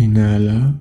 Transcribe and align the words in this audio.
Inhala. 0.00 0.80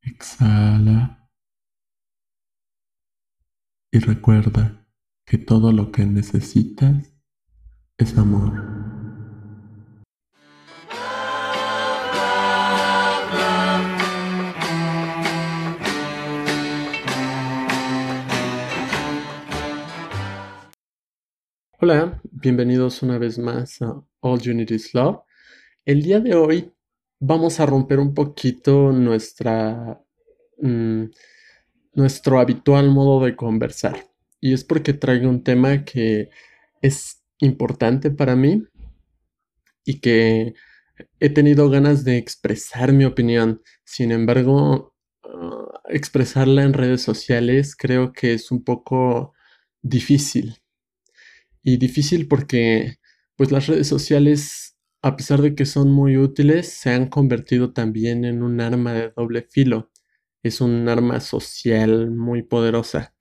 Exhala. 0.00 1.28
Y 3.92 3.98
recuerda 3.98 4.86
que 5.26 5.36
todo 5.36 5.70
lo 5.70 5.92
que 5.92 6.06
necesitas 6.06 7.12
es 7.98 8.16
amor. 8.16 8.54
Hola, 21.78 22.22
bienvenidos 22.46 23.02
una 23.02 23.18
vez 23.18 23.40
más 23.40 23.82
a 23.82 24.00
All 24.20 24.40
Unity's 24.48 24.94
Love. 24.94 25.18
El 25.84 26.00
día 26.02 26.20
de 26.20 26.36
hoy 26.36 26.72
vamos 27.18 27.58
a 27.58 27.66
romper 27.66 27.98
un 27.98 28.14
poquito 28.14 28.92
nuestra, 28.92 30.00
mm, 30.58 31.06
nuestro 31.94 32.38
habitual 32.38 32.88
modo 32.90 33.24
de 33.24 33.34
conversar. 33.34 34.06
Y 34.40 34.52
es 34.52 34.62
porque 34.62 34.92
traigo 34.92 35.28
un 35.28 35.42
tema 35.42 35.84
que 35.84 36.30
es 36.82 37.20
importante 37.40 38.12
para 38.12 38.36
mí 38.36 38.64
y 39.84 39.98
que 39.98 40.54
he 41.18 41.30
tenido 41.30 41.68
ganas 41.68 42.04
de 42.04 42.16
expresar 42.16 42.92
mi 42.92 43.04
opinión. 43.06 43.60
Sin 43.84 44.12
embargo, 44.12 44.94
ah, 45.24 45.80
expresarla 45.88 46.62
en 46.62 46.74
redes 46.74 47.02
sociales 47.02 47.74
creo 47.74 48.12
que 48.12 48.34
es 48.34 48.52
un 48.52 48.62
poco 48.62 49.32
difícil 49.82 50.60
y 51.66 51.78
difícil 51.78 52.28
porque 52.28 52.98
pues 53.36 53.50
las 53.50 53.66
redes 53.66 53.88
sociales, 53.88 54.78
a 55.02 55.16
pesar 55.16 55.42
de 55.42 55.56
que 55.56 55.66
son 55.66 55.90
muy 55.90 56.16
útiles, 56.16 56.68
se 56.68 56.90
han 56.90 57.08
convertido 57.08 57.72
también 57.72 58.24
en 58.24 58.44
un 58.44 58.60
arma 58.60 58.92
de 58.92 59.10
doble 59.16 59.42
filo. 59.50 59.90
Es 60.44 60.60
un 60.60 60.88
arma 60.88 61.18
social 61.20 62.12
muy 62.12 62.42
poderosa. 62.44 63.14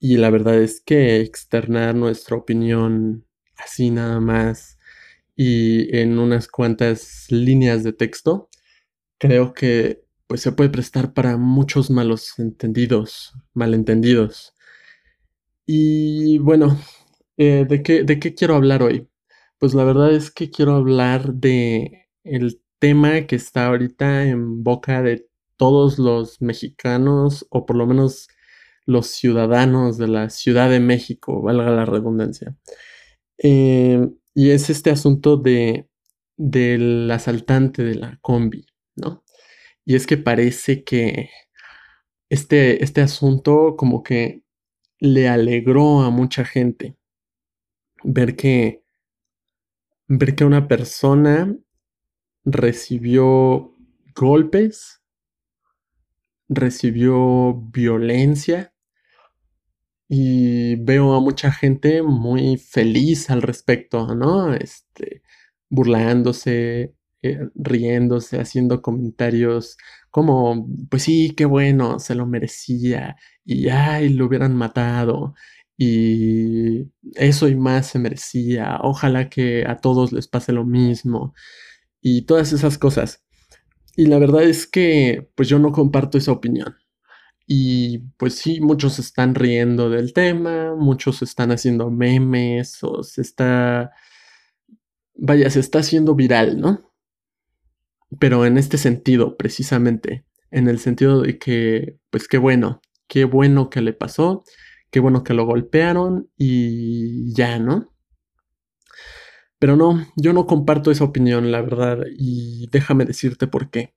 Y 0.00 0.16
la 0.16 0.30
verdad 0.30 0.58
es 0.62 0.80
que 0.80 1.20
externar 1.20 1.94
nuestra 1.94 2.36
opinión 2.36 3.26
así 3.58 3.90
nada 3.90 4.20
más 4.20 4.78
y 5.36 5.94
en 5.96 6.18
unas 6.18 6.48
cuantas 6.48 7.26
líneas 7.30 7.84
de 7.84 7.92
texto, 7.92 8.48
creo 9.18 9.54
que 9.54 10.04
pues 10.28 10.42
se 10.42 10.52
puede 10.52 10.70
prestar 10.70 11.14
para 11.14 11.36
muchos 11.38 11.90
malos 11.90 12.38
entendidos, 12.38 13.34
malentendidos. 13.54 14.54
Y 15.66 16.38
bueno, 16.38 16.78
eh, 17.36 17.66
¿de 17.68 17.82
qué, 17.82 18.04
¿de 18.04 18.18
qué 18.18 18.34
quiero 18.34 18.56
hablar 18.56 18.82
hoy? 18.82 19.08
Pues 19.58 19.74
la 19.74 19.84
verdad 19.84 20.12
es 20.12 20.30
que 20.30 20.50
quiero 20.50 20.74
hablar 20.76 21.34
de 21.34 22.08
el 22.24 22.60
tema 22.78 23.26
que 23.26 23.36
está 23.36 23.66
ahorita 23.66 24.24
en 24.24 24.62
boca 24.64 25.02
de 25.02 25.28
todos 25.56 25.98
los 25.98 26.40
mexicanos, 26.42 27.46
o 27.50 27.66
por 27.66 27.76
lo 27.76 27.86
menos 27.86 28.28
los 28.86 29.08
ciudadanos 29.08 29.98
de 29.98 30.08
la 30.08 30.30
Ciudad 30.30 30.70
de 30.70 30.80
México, 30.80 31.42
valga 31.42 31.70
la 31.70 31.84
redundancia. 31.84 32.56
Eh, 33.38 34.08
y 34.34 34.50
es 34.50 34.70
este 34.70 34.90
asunto 34.90 35.36
de 35.36 35.88
del 36.36 37.10
asaltante 37.10 37.84
de 37.84 37.94
la 37.96 38.18
combi, 38.22 38.66
¿no? 38.96 39.24
Y 39.84 39.96
es 39.96 40.06
que 40.06 40.16
parece 40.16 40.84
que 40.84 41.30
este, 42.30 42.82
este 42.82 43.00
asunto 43.02 43.76
como 43.76 44.02
que 44.02 44.42
le 44.98 45.28
alegró 45.28 46.02
a 46.02 46.10
mucha 46.10 46.44
gente 46.44 46.96
ver 48.04 48.36
que, 48.36 48.82
ver 50.08 50.34
que 50.34 50.44
una 50.44 50.68
persona 50.68 51.56
recibió 52.44 53.74
golpes, 54.14 55.02
recibió 56.48 57.54
violencia 57.54 58.74
y 60.08 60.76
veo 60.76 61.14
a 61.14 61.20
mucha 61.20 61.50
gente 61.52 62.02
muy 62.02 62.58
feliz 62.58 63.30
al 63.30 63.42
respecto, 63.42 64.14
¿no? 64.14 64.52
Este, 64.54 65.22
burlándose, 65.70 66.94
eh, 67.22 67.48
riéndose, 67.54 68.38
haciendo 68.40 68.82
comentarios 68.82 69.78
como, 70.10 70.68
pues 70.90 71.04
sí, 71.04 71.34
qué 71.34 71.46
bueno, 71.46 71.98
se 71.98 72.14
lo 72.14 72.26
merecía 72.26 73.16
y 73.44 73.68
ay, 73.70 74.10
lo 74.10 74.26
hubieran 74.26 74.54
matado 74.54 75.34
y 75.76 76.92
eso 77.14 77.48
y 77.48 77.56
más 77.56 77.86
se 77.88 77.98
merecía. 77.98 78.78
Ojalá 78.82 79.28
que 79.28 79.64
a 79.66 79.76
todos 79.76 80.12
les 80.12 80.28
pase 80.28 80.52
lo 80.52 80.64
mismo 80.64 81.34
y 82.00 82.22
todas 82.22 82.52
esas 82.52 82.78
cosas. 82.78 83.24
Y 83.96 84.06
la 84.06 84.18
verdad 84.18 84.42
es 84.44 84.66
que 84.66 85.30
pues 85.34 85.48
yo 85.48 85.58
no 85.58 85.72
comparto 85.72 86.18
esa 86.18 86.32
opinión. 86.32 86.76
Y 87.46 87.98
pues 88.18 88.36
sí, 88.36 88.60
muchos 88.60 88.98
están 88.98 89.34
riendo 89.34 89.90
del 89.90 90.12
tema, 90.12 90.74
muchos 90.76 91.22
están 91.22 91.50
haciendo 91.50 91.90
memes 91.90 92.78
o 92.82 93.02
se 93.02 93.20
está, 93.22 93.90
vaya, 95.14 95.50
se 95.50 95.60
está 95.60 95.80
haciendo 95.80 96.14
viral, 96.14 96.60
¿no? 96.60 96.92
Pero 98.18 98.46
en 98.46 98.58
este 98.58 98.78
sentido, 98.78 99.36
precisamente, 99.36 100.24
en 100.50 100.68
el 100.68 100.78
sentido 100.78 101.22
de 101.22 101.38
que, 101.38 101.98
pues 102.10 102.28
qué 102.28 102.38
bueno, 102.38 102.80
qué 103.08 103.24
bueno 103.24 103.70
que 103.70 103.80
le 103.80 103.92
pasó 103.92 104.44
qué 104.92 105.00
bueno 105.00 105.24
que 105.24 105.34
lo 105.34 105.46
golpearon 105.46 106.30
y 106.36 107.34
ya, 107.34 107.58
¿no? 107.58 107.92
Pero 109.58 109.76
no, 109.76 110.06
yo 110.16 110.32
no 110.32 110.46
comparto 110.46 110.90
esa 110.90 111.04
opinión, 111.04 111.52
la 111.52 111.62
verdad, 111.62 111.98
y 112.16 112.68
déjame 112.72 113.04
decirte 113.04 113.46
por 113.46 113.70
qué. 113.70 113.94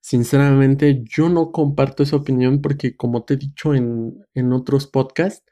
Sinceramente, 0.00 1.02
yo 1.04 1.28
no 1.28 1.52
comparto 1.52 2.02
esa 2.02 2.16
opinión 2.16 2.60
porque, 2.62 2.96
como 2.96 3.24
te 3.24 3.34
he 3.34 3.36
dicho 3.38 3.74
en, 3.74 4.18
en 4.34 4.52
otros 4.52 4.86
podcasts, 4.86 5.44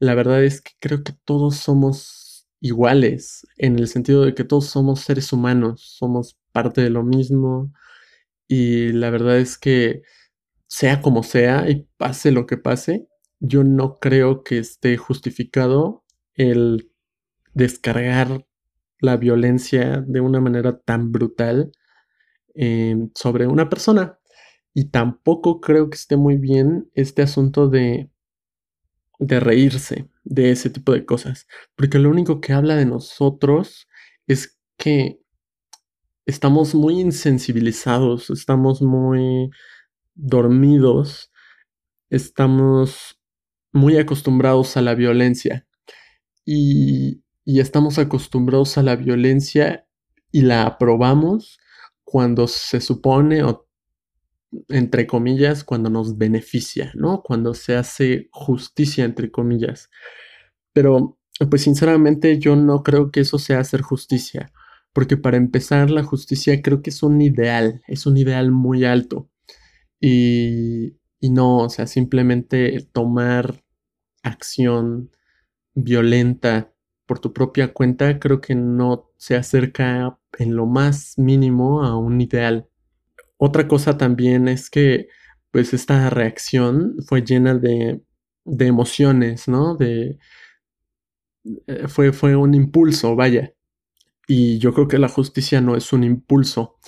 la 0.00 0.14
verdad 0.14 0.44
es 0.44 0.60
que 0.60 0.72
creo 0.80 1.04
que 1.04 1.14
todos 1.24 1.56
somos 1.56 2.48
iguales, 2.60 3.46
en 3.56 3.78
el 3.78 3.88
sentido 3.88 4.24
de 4.24 4.34
que 4.34 4.44
todos 4.44 4.66
somos 4.66 5.00
seres 5.02 5.32
humanos, 5.32 5.82
somos 5.98 6.36
parte 6.52 6.82
de 6.82 6.90
lo 6.90 7.04
mismo, 7.04 7.72
y 8.48 8.92
la 8.92 9.10
verdad 9.10 9.38
es 9.38 9.58
que 9.58 10.02
sea 10.68 11.02
como 11.02 11.22
sea 11.22 11.70
y 11.70 11.88
pase 11.98 12.32
lo 12.32 12.46
que 12.46 12.56
pase, 12.58 13.08
yo 13.46 13.62
no 13.62 13.98
creo 13.98 14.42
que 14.42 14.58
esté 14.58 14.96
justificado 14.96 16.02
el 16.34 16.90
descargar 17.52 18.46
la 19.00 19.16
violencia 19.18 20.00
de 20.06 20.20
una 20.20 20.40
manera 20.40 20.78
tan 20.78 21.12
brutal 21.12 21.72
em, 22.54 23.10
sobre 23.14 23.46
una 23.46 23.68
persona. 23.68 24.18
Y 24.72 24.86
tampoco 24.86 25.60
creo 25.60 25.90
que 25.90 25.96
esté 25.96 26.16
muy 26.16 26.36
bien 26.36 26.90
este 26.94 27.22
asunto 27.22 27.68
de, 27.68 28.10
de 29.18 29.40
reírse 29.40 30.08
de 30.24 30.50
ese 30.50 30.70
tipo 30.70 30.92
de 30.92 31.04
cosas. 31.04 31.46
Porque 31.76 31.98
lo 31.98 32.08
único 32.08 32.40
que 32.40 32.54
habla 32.54 32.76
de 32.76 32.86
nosotros 32.86 33.88
es 34.26 34.58
que 34.78 35.20
estamos 36.24 36.74
muy 36.74 36.98
insensibilizados, 36.98 38.30
estamos 38.30 38.80
muy 38.80 39.50
dormidos, 40.14 41.30
estamos 42.08 43.13
muy 43.74 43.98
acostumbrados 43.98 44.76
a 44.78 44.82
la 44.82 44.94
violencia 44.94 45.66
y, 46.46 47.20
estamos 47.44 47.98
acostumbrados 47.98 48.78
a 48.78 48.82
la 48.82 48.96
violencia 48.96 49.86
y 50.32 50.42
la 50.42 50.62
aprobamos 50.64 51.58
cuando 52.02 52.46
se 52.48 52.80
supone 52.80 53.42
o 53.42 53.68
entre 54.68 55.06
comillas, 55.06 55.64
cuando 55.64 55.90
nos 55.90 56.16
beneficia, 56.16 56.92
¿no? 56.94 57.22
Cuando 57.22 57.52
se 57.54 57.74
hace 57.76 58.28
justicia, 58.30 59.04
entre 59.04 59.30
comillas. 59.30 59.90
Pero, 60.72 61.18
pues 61.50 61.62
sinceramente 61.62 62.38
yo 62.38 62.56
no 62.56 62.82
creo 62.82 63.10
que 63.10 63.20
eso 63.20 63.38
sea 63.38 63.58
hacer 63.58 63.82
justicia, 63.82 64.52
porque 64.92 65.16
para 65.16 65.36
empezar 65.36 65.90
la 65.90 66.04
justicia 66.04 66.62
creo 66.62 66.82
que 66.82 66.90
es 66.90 67.02
un 67.02 67.20
ideal, 67.20 67.82
es 67.88 68.06
un 68.06 68.16
ideal 68.16 68.52
muy 68.52 68.84
alto. 68.84 69.28
Y, 70.00 70.98
y 71.20 71.30
no, 71.30 71.58
o 71.58 71.68
sea, 71.68 71.86
simplemente 71.86 72.88
tomar 72.92 73.63
acción 74.24 75.10
violenta 75.74 76.72
por 77.06 77.18
tu 77.20 77.32
propia 77.32 77.72
cuenta, 77.72 78.18
creo 78.18 78.40
que 78.40 78.54
no 78.54 79.10
se 79.16 79.36
acerca 79.36 80.18
en 80.38 80.56
lo 80.56 80.66
más 80.66 81.18
mínimo 81.18 81.84
a 81.84 81.96
un 81.96 82.20
ideal. 82.20 82.68
Otra 83.36 83.68
cosa 83.68 83.96
también 83.98 84.48
es 84.48 84.70
que 84.70 85.08
pues 85.50 85.72
esta 85.72 86.10
reacción 86.10 86.96
fue 87.06 87.22
llena 87.22 87.54
de, 87.54 88.02
de 88.44 88.66
emociones, 88.66 89.46
¿no? 89.46 89.76
De, 89.76 90.18
eh, 91.66 91.88
fue, 91.88 92.12
fue 92.12 92.36
un 92.36 92.54
impulso, 92.54 93.14
vaya. 93.16 93.54
Y 94.26 94.58
yo 94.58 94.72
creo 94.72 94.88
que 94.88 94.98
la 94.98 95.08
justicia 95.08 95.60
no 95.60 95.76
es 95.76 95.92
un 95.92 96.04
impulso. 96.04 96.78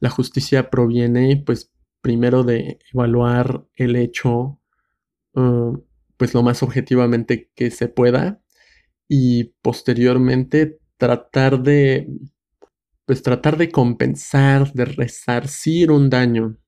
La 0.00 0.10
justicia 0.10 0.70
proviene, 0.70 1.42
pues, 1.44 1.72
primero 2.00 2.42
de 2.42 2.78
evaluar 2.92 3.64
el 3.74 3.96
hecho, 3.96 4.60
uh, 5.34 5.82
pues 6.20 6.34
lo 6.34 6.42
más 6.42 6.62
objetivamente 6.62 7.50
que 7.54 7.70
se 7.70 7.88
pueda 7.88 8.42
y 9.08 9.54
posteriormente 9.62 10.78
tratar 10.98 11.62
de 11.62 12.08
pues 13.06 13.22
tratar 13.22 13.56
de 13.56 13.70
compensar, 13.70 14.70
de 14.74 14.84
resarcir 14.84 15.90
un 15.90 16.10
daño. 16.10 16.58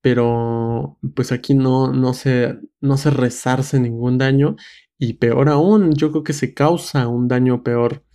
Pero 0.00 0.98
pues 1.14 1.32
aquí 1.32 1.52
no, 1.52 1.92
no, 1.92 2.14
se, 2.14 2.60
no 2.80 2.96
se 2.96 3.10
resarce 3.10 3.78
ningún 3.78 4.16
daño 4.16 4.56
y 4.98 5.14
peor 5.18 5.50
aún, 5.50 5.92
yo 5.92 6.10
creo 6.10 6.24
que 6.24 6.32
se 6.32 6.54
causa 6.54 7.08
un 7.08 7.28
daño 7.28 7.62
peor 7.62 8.06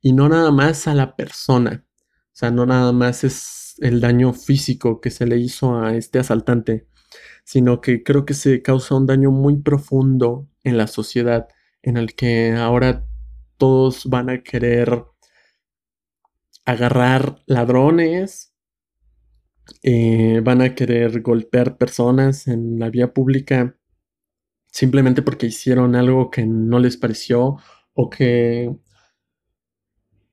y 0.00 0.12
no 0.12 0.28
nada 0.28 0.52
más 0.52 0.86
a 0.86 0.94
la 0.94 1.16
persona. 1.16 1.84
O 1.90 2.36
sea, 2.36 2.52
no 2.52 2.66
nada 2.66 2.92
más 2.92 3.24
es 3.24 3.74
el 3.80 4.00
daño 4.00 4.32
físico 4.32 5.00
que 5.00 5.10
se 5.10 5.26
le 5.26 5.38
hizo 5.38 5.76
a 5.82 5.96
este 5.96 6.20
asaltante, 6.20 6.86
sino 7.44 7.80
que 7.80 8.02
creo 8.02 8.24
que 8.24 8.34
se 8.34 8.62
causa 8.62 8.94
un 8.94 9.06
daño 9.06 9.30
muy 9.30 9.58
profundo 9.58 10.48
en 10.64 10.76
la 10.76 10.86
sociedad, 10.86 11.48
en 11.82 11.96
el 11.96 12.14
que 12.14 12.52
ahora 12.52 13.06
todos 13.58 14.06
van 14.06 14.30
a 14.30 14.42
querer 14.42 15.04
agarrar 16.64 17.42
ladrones, 17.46 18.54
eh, 19.82 20.40
van 20.42 20.62
a 20.62 20.74
querer 20.74 21.20
golpear 21.22 21.76
personas 21.78 22.48
en 22.48 22.78
la 22.78 22.90
vía 22.90 23.12
pública 23.12 23.76
simplemente 24.74 25.22
porque 25.22 25.46
hicieron 25.46 25.94
algo 25.94 26.30
que 26.30 26.44
no 26.46 26.80
les 26.80 26.96
pareció 26.96 27.58
o 27.92 28.10
que 28.10 28.74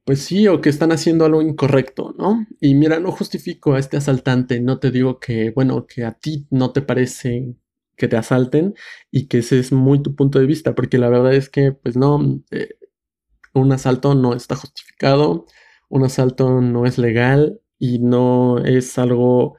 pues 0.05 0.21
sí, 0.23 0.47
o 0.47 0.61
que 0.61 0.69
están 0.69 0.91
haciendo 0.91 1.25
algo 1.25 1.41
incorrecto, 1.41 2.13
¿no? 2.17 2.45
Y 2.59 2.75
mira, 2.75 2.99
no 2.99 3.11
justifico 3.11 3.73
a 3.75 3.79
este 3.79 3.97
asaltante, 3.97 4.59
no 4.59 4.79
te 4.79 4.91
digo 4.91 5.19
que, 5.19 5.51
bueno, 5.51 5.85
que 5.87 6.05
a 6.05 6.13
ti 6.13 6.47
no 6.49 6.71
te 6.71 6.81
parece 6.81 7.55
que 7.97 8.07
te 8.07 8.17
asalten 8.17 8.73
y 9.11 9.27
que 9.27 9.39
ese 9.39 9.59
es 9.59 9.71
muy 9.71 10.01
tu 10.01 10.15
punto 10.15 10.39
de 10.39 10.47
vista, 10.47 10.73
porque 10.75 10.97
la 10.97 11.09
verdad 11.09 11.33
es 11.35 11.49
que, 11.49 11.71
pues 11.71 11.97
no, 11.97 12.41
eh, 12.51 12.69
un 13.53 13.71
asalto 13.71 14.15
no 14.15 14.33
está 14.35 14.55
justificado, 14.55 15.45
un 15.89 16.03
asalto 16.03 16.61
no 16.61 16.85
es 16.85 16.97
legal 16.97 17.61
y 17.79 17.99
no 17.99 18.59
es 18.59 18.97
algo, 18.97 19.57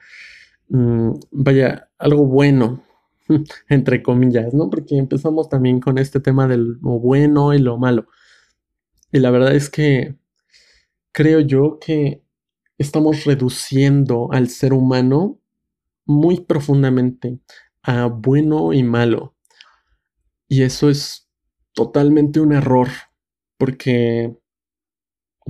mm, 0.68 1.12
vaya, 1.30 1.90
algo 1.98 2.26
bueno, 2.26 2.84
entre 3.68 4.02
comillas, 4.02 4.54
¿no? 4.54 4.70
Porque 4.70 4.96
empezamos 4.98 5.48
también 5.48 5.80
con 5.80 5.98
este 5.98 6.20
tema 6.20 6.48
de 6.48 6.58
lo 6.58 6.78
bueno 7.00 7.54
y 7.54 7.58
lo 7.58 7.78
malo. 7.78 8.08
Y 9.12 9.18
la 9.20 9.30
verdad 9.30 9.54
es 9.54 9.70
que 9.70 10.16
creo 11.12 11.40
yo 11.40 11.78
que 11.78 12.22
estamos 12.78 13.24
reduciendo 13.24 14.28
al 14.32 14.48
ser 14.48 14.72
humano 14.72 15.38
muy 16.04 16.40
profundamente 16.40 17.38
a 17.82 18.06
bueno 18.06 18.72
y 18.72 18.82
malo. 18.82 19.36
Y 20.48 20.62
eso 20.62 20.90
es 20.90 21.28
totalmente 21.74 22.40
un 22.40 22.52
error, 22.52 22.88
porque, 23.56 24.36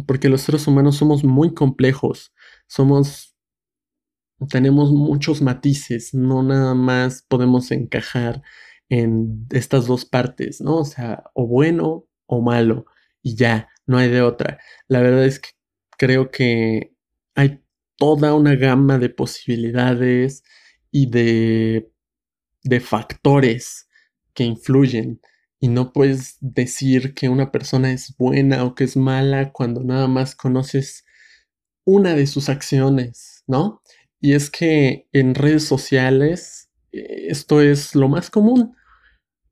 porque 0.06 0.28
los 0.28 0.42
seres 0.42 0.66
humanos 0.66 0.96
somos 0.96 1.24
muy 1.24 1.54
complejos, 1.54 2.32
somos, 2.68 3.34
tenemos 4.48 4.92
muchos 4.92 5.42
matices, 5.42 6.14
no 6.14 6.42
nada 6.42 6.74
más 6.74 7.24
podemos 7.28 7.70
encajar 7.70 8.42
en 8.88 9.46
estas 9.50 9.86
dos 9.86 10.04
partes, 10.04 10.60
¿no? 10.60 10.78
O 10.78 10.84
sea, 10.84 11.24
o 11.34 11.46
bueno 11.46 12.06
o 12.26 12.40
malo, 12.40 12.86
y 13.22 13.36
ya 13.36 13.68
no 13.92 13.98
hay 13.98 14.08
de 14.08 14.22
otra. 14.22 14.58
La 14.88 15.00
verdad 15.02 15.24
es 15.24 15.38
que 15.38 15.50
creo 15.98 16.30
que 16.30 16.94
hay 17.34 17.62
toda 17.96 18.34
una 18.34 18.56
gama 18.56 18.98
de 18.98 19.10
posibilidades 19.10 20.42
y 20.90 21.10
de, 21.10 21.92
de 22.64 22.80
factores 22.80 23.88
que 24.34 24.44
influyen. 24.44 25.20
Y 25.60 25.68
no 25.68 25.92
puedes 25.92 26.38
decir 26.40 27.14
que 27.14 27.28
una 27.28 27.52
persona 27.52 27.92
es 27.92 28.16
buena 28.16 28.64
o 28.64 28.74
que 28.74 28.84
es 28.84 28.96
mala 28.96 29.52
cuando 29.52 29.84
nada 29.84 30.08
más 30.08 30.34
conoces 30.34 31.04
una 31.84 32.14
de 32.14 32.26
sus 32.26 32.48
acciones, 32.48 33.44
¿no? 33.46 33.82
Y 34.20 34.32
es 34.32 34.50
que 34.50 35.06
en 35.12 35.34
redes 35.34 35.64
sociales 35.64 36.70
eh, 36.92 37.26
esto 37.28 37.60
es 37.60 37.94
lo 37.94 38.08
más 38.08 38.30
común, 38.30 38.74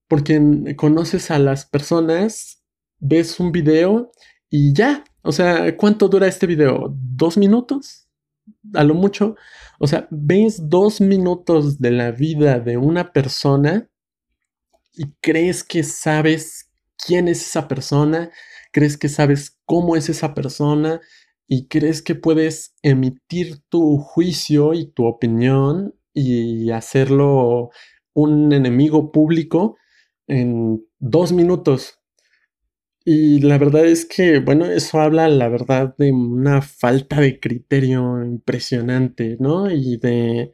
porque 0.08 0.40
conoces 0.76 1.31
a 1.31 1.38
las 1.38 1.66
personas, 1.66 2.64
ves 2.98 3.38
un 3.38 3.52
video 3.52 4.12
y 4.50 4.75
ya, 4.75 5.05
o 5.23 5.32
sea, 5.32 5.76
¿cuánto 5.76 6.08
dura 6.08 6.26
este 6.26 6.47
video? 6.47 6.93
¿Dos 6.94 7.38
minutos? 7.38 8.08
A 8.75 8.82
lo 8.85 8.94
mucho. 8.94 9.37
O 9.79 9.87
sea, 9.87 10.08
ves 10.11 10.69
dos 10.69 11.00
minutos 11.00 11.79
de 11.79 11.93
la 11.93 12.11
vida 12.11 12.58
de 12.58 12.76
una 12.76 13.12
persona 13.12 13.88
y 14.93 15.05
crees 15.20 15.62
que 15.62 15.85
sabes 15.85 16.69
quién 16.99 17.29
es 17.29 17.43
esa 17.43 17.69
persona, 17.69 18.31
crees 18.73 18.99
que 18.99 19.08
sabes 19.08 19.58
cómo 19.64 19.97
es 19.97 20.08
esa 20.08 20.35
persona 20.35 21.00
y 21.47 21.69
crees 21.69 22.02
que 22.02 22.17
puedes 22.17 22.75
emitir 22.82 23.61
tu 23.69 23.99
juicio 23.99 24.75
y 24.75 24.87
tu 24.87 25.06
opinión 25.06 25.94
y 26.12 26.70
hacerlo 26.73 27.70
un 28.14 28.52
enemigo 28.52 29.12
público 29.12 29.76
en 30.26 30.85
dos 30.99 31.32
minutos. 31.32 32.00
Y 33.05 33.41
la 33.41 33.56
verdad 33.58 33.87
es 33.87 34.05
que, 34.05 34.41
bueno, 34.41 34.67
eso 34.67 35.00
habla, 35.00 35.29
la 35.29 35.49
verdad, 35.49 35.94
de 35.97 36.12
una 36.12 36.61
falta 36.62 37.20
de 37.20 37.41
criterio 37.41 38.23
impresionante, 38.25 39.37
¿no? 39.41 39.70
Y 39.70 39.97
de, 39.97 40.52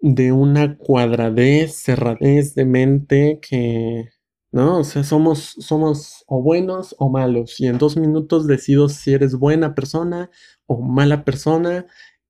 de 0.00 0.32
una 0.32 0.76
cuadradez, 0.76 1.74
cerradez 1.82 2.54
de 2.54 2.64
mente 2.64 3.38
que, 3.40 4.08
¿no? 4.52 4.80
O 4.80 4.84
sea, 4.84 5.04
somos, 5.04 5.54
somos 5.58 6.24
o 6.26 6.42
buenos 6.42 6.94
o 6.98 7.10
malos. 7.10 7.60
Y 7.60 7.66
en 7.66 7.78
dos 7.78 7.96
minutos 7.96 8.46
decido 8.46 8.88
si 8.88 9.14
eres 9.14 9.34
buena 9.36 9.74
persona 9.74 10.30
o 10.66 10.80
mala 10.82 11.24
persona 11.24 11.86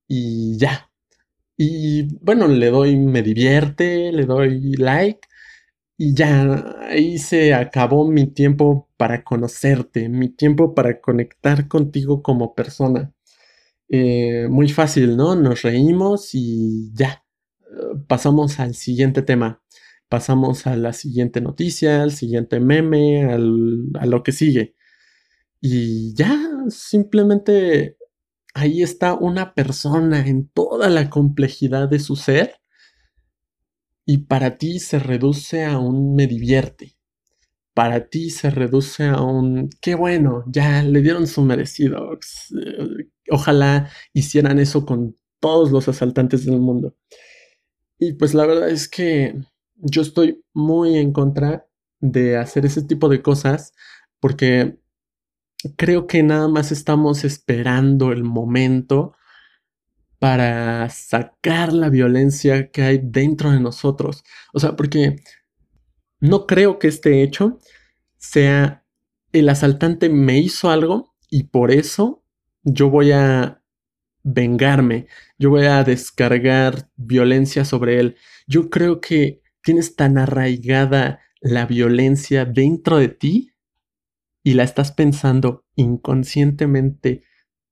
y 0.08 0.58
ya. 0.58 0.90
Y 1.58 2.14
bueno, 2.24 2.48
le 2.48 2.70
doy, 2.70 2.96
me 2.96 3.22
divierte, 3.22 4.12
le 4.12 4.26
doy 4.26 4.72
like 4.76 5.20
y 5.98 6.14
ya 6.14 6.64
ahí 6.88 7.18
se 7.18 7.54
acabó 7.54 8.06
mi 8.08 8.26
tiempo 8.26 8.85
para 8.96 9.25
conocerte, 9.25 10.08
mi 10.08 10.28
tiempo 10.28 10.75
para 10.75 11.00
conectar 11.00 11.69
contigo 11.69 12.22
como 12.22 12.54
persona. 12.54 13.12
Eh, 13.88 14.48
muy 14.48 14.69
fácil, 14.69 15.16
¿no? 15.16 15.37
Nos 15.37 15.62
reímos 15.62 16.34
y 16.34 16.93
ya. 16.94 17.25
Pasamos 18.08 18.60
al 18.60 18.75
siguiente 18.75 19.22
tema. 19.22 19.62
Pasamos 20.08 20.66
a 20.66 20.76
la 20.76 20.93
siguiente 20.93 21.40
noticia, 21.40 22.02
al 22.02 22.12
siguiente 22.12 22.60
meme, 22.60 23.25
a 23.25 24.06
lo 24.06 24.22
que 24.22 24.32
sigue. 24.32 24.75
Y 25.60 26.14
ya, 26.14 26.38
simplemente 26.68 27.97
ahí 28.54 28.82
está 28.82 29.14
una 29.14 29.54
persona 29.54 30.26
en 30.26 30.49
toda 30.49 30.88
la 30.88 31.11
complejidad 31.11 31.88
de 31.88 31.99
su 31.99 32.16
ser 32.16 32.61
y 34.06 34.18
para 34.18 34.56
ti 34.56 34.78
se 34.78 34.99
reduce 34.99 35.64
a 35.64 35.78
un 35.78 36.14
me 36.14 36.26
divierte. 36.26 36.95
Para 37.76 38.09
ti 38.09 38.30
se 38.30 38.49
reduce 38.49 39.04
a 39.04 39.21
un 39.21 39.68
qué 39.83 39.95
bueno, 39.95 40.45
ya 40.47 40.83
le 40.83 41.02
dieron 41.02 41.26
su 41.26 41.42
merecido. 41.42 42.14
Eh, 42.14 43.11
ojalá 43.30 43.90
hicieran 44.14 44.59
eso 44.59 44.87
con 44.87 45.18
todos 45.40 45.71
los 45.73 45.87
asaltantes 45.87 46.47
del 46.47 46.59
mundo. 46.59 46.97
Y 47.99 48.14
pues 48.14 48.33
la 48.33 48.47
verdad 48.47 48.71
es 48.71 48.88
que 48.88 49.37
yo 49.76 50.00
estoy 50.00 50.42
muy 50.54 50.97
en 50.97 51.12
contra 51.12 51.66
de 52.00 52.38
hacer 52.38 52.64
ese 52.64 52.83
tipo 52.83 53.11
de 53.11 53.21
cosas 53.21 53.75
porque 54.21 54.78
creo 55.76 56.06
que 56.06 56.23
nada 56.23 56.49
más 56.49 56.73
estamos 56.73 57.25
esperando 57.25 58.11
el 58.11 58.25
momento 58.25 59.14
para 60.18 60.88
sacar 60.88 61.73
la 61.75 61.90
violencia 61.90 62.71
que 62.71 62.83
hay 62.83 63.00
dentro 63.02 63.50
de 63.50 63.61
nosotros. 63.61 64.25
O 64.54 64.61
sea, 64.61 64.76
porque 64.76 65.16
no 66.20 66.46
creo 66.46 66.78
que 66.78 66.88
este 66.88 67.23
hecho 67.23 67.58
sea 68.16 68.85
el 69.32 69.49
asaltante 69.49 70.08
me 70.08 70.38
hizo 70.38 70.70
algo 70.70 71.14
y 71.30 71.44
por 71.44 71.70
eso 71.70 72.25
yo 72.62 72.90
voy 72.90 73.12
a 73.12 73.62
vengarme, 74.23 75.06
yo 75.38 75.50
voy 75.50 75.66
a 75.66 75.85
descargar 75.85 76.90
violencia 76.96 77.64
sobre 77.64 78.00
él. 78.00 78.16
Yo 78.46 78.70
creo 78.70 79.00
que 79.00 79.42
tienes 79.62 79.94
tan 79.94 80.18
arraigada 80.18 81.20
la 81.40 81.66
violencia 81.66 82.44
dentro 82.44 82.99
de 82.99 83.08
ti 83.08 83.52
y 84.42 84.54
la 84.54 84.64
estás 84.64 84.92
pensando 84.92 85.64
inconscientemente 85.76 87.23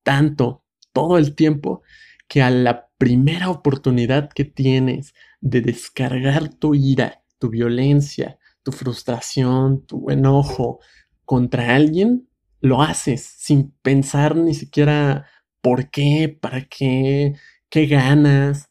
tanto 0.03 0.65
todo 0.93 1.19
el 1.19 1.35
tiempo 1.35 1.83
que 2.29 2.43
a 2.43 2.51
la 2.51 2.89
primera 2.99 3.51
oportunidad 3.51 4.31
que 4.31 4.45
tienes 4.45 5.15
de 5.41 5.61
descargar 5.61 6.55
tu 6.55 6.75
ira, 6.75 7.24
tu 7.39 7.51
violencia, 7.51 8.39
tu 8.63 8.73
frustración, 8.73 9.87
tu 9.87 10.11
enojo 10.11 10.81
contra 11.25 11.75
alguien, 11.75 12.29
lo 12.61 12.83
haces 12.83 13.23
sin 13.39 13.73
pensar 13.83 14.37
ni 14.37 14.55
siquiera 14.55 15.27
por 15.61 15.91
qué, 15.91 16.37
para 16.41 16.65
qué, 16.67 17.35
qué 17.71 17.87
ganas, 17.87 18.69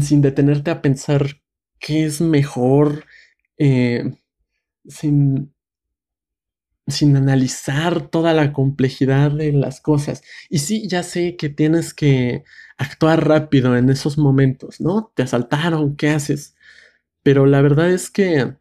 sin 0.00 0.22
detenerte 0.22 0.70
a 0.70 0.82
pensar 0.82 1.26
qué 1.78 2.04
es 2.04 2.20
mejor, 2.20 3.04
eh, 3.58 4.04
sin, 4.88 5.54
sin 6.88 7.16
analizar 7.16 8.08
toda 8.08 8.32
la 8.32 8.52
complejidad 8.52 9.32
de 9.32 9.52
las 9.52 9.80
cosas. 9.80 10.22
Y 10.48 10.58
sí, 10.60 10.88
ya 10.88 11.02
sé 11.02 11.36
que 11.36 11.48
tienes 11.48 11.92
que 11.94 12.44
actuar 12.78 13.26
rápido 13.28 13.76
en 13.76 13.90
esos 13.90 14.18
momentos, 14.18 14.80
¿no? 14.80 15.12
Te 15.14 15.22
asaltaron, 15.24 15.96
¿qué 15.96 16.10
haces? 16.10 16.55
Pero 17.26 17.44
la 17.44 17.60
verdad 17.60 17.90
es 17.90 18.08
que 18.08 18.54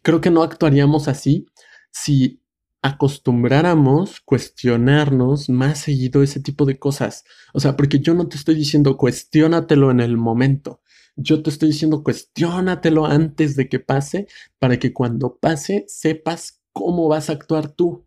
creo 0.00 0.22
que 0.22 0.30
no 0.30 0.42
actuaríamos 0.42 1.06
así 1.06 1.44
si 1.92 2.40
acostumbráramos 2.80 4.22
cuestionarnos 4.22 5.50
más 5.50 5.80
seguido 5.80 6.22
ese 6.22 6.40
tipo 6.40 6.64
de 6.64 6.78
cosas. 6.78 7.24
O 7.52 7.60
sea, 7.60 7.76
porque 7.76 7.98
yo 7.98 8.14
no 8.14 8.26
te 8.26 8.38
estoy 8.38 8.54
diciendo 8.54 8.96
cuestiónatelo 8.96 9.90
en 9.90 10.00
el 10.00 10.16
momento. 10.16 10.80
Yo 11.14 11.42
te 11.42 11.50
estoy 11.50 11.68
diciendo 11.72 12.02
cuestiónatelo 12.02 13.04
antes 13.04 13.54
de 13.54 13.68
que 13.68 13.80
pase 13.80 14.28
para 14.58 14.78
que 14.78 14.94
cuando 14.94 15.36
pase 15.36 15.84
sepas 15.88 16.62
cómo 16.72 17.06
vas 17.06 17.28
a 17.28 17.34
actuar 17.34 17.68
tú. 17.68 18.06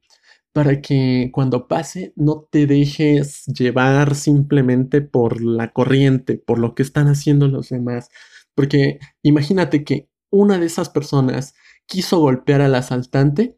Para 0.53 0.81
que 0.81 1.29
cuando 1.31 1.67
pase 1.67 2.13
no 2.15 2.47
te 2.49 2.65
dejes 2.65 3.45
llevar 3.45 4.15
simplemente 4.15 5.01
por 5.01 5.39
la 5.39 5.71
corriente, 5.71 6.39
por 6.39 6.57
lo 6.57 6.73
que 6.73 6.81
están 6.81 7.07
haciendo 7.09 7.47
los 7.47 7.69
demás. 7.69 8.09
Porque 8.55 8.99
imagínate 9.23 9.83
que 9.83 10.09
una 10.31 10.59
de 10.59 10.65
esas 10.65 10.89
personas 10.89 11.53
quiso 11.85 12.19
golpear 12.19 12.61
al 12.61 12.75
asaltante 12.75 13.55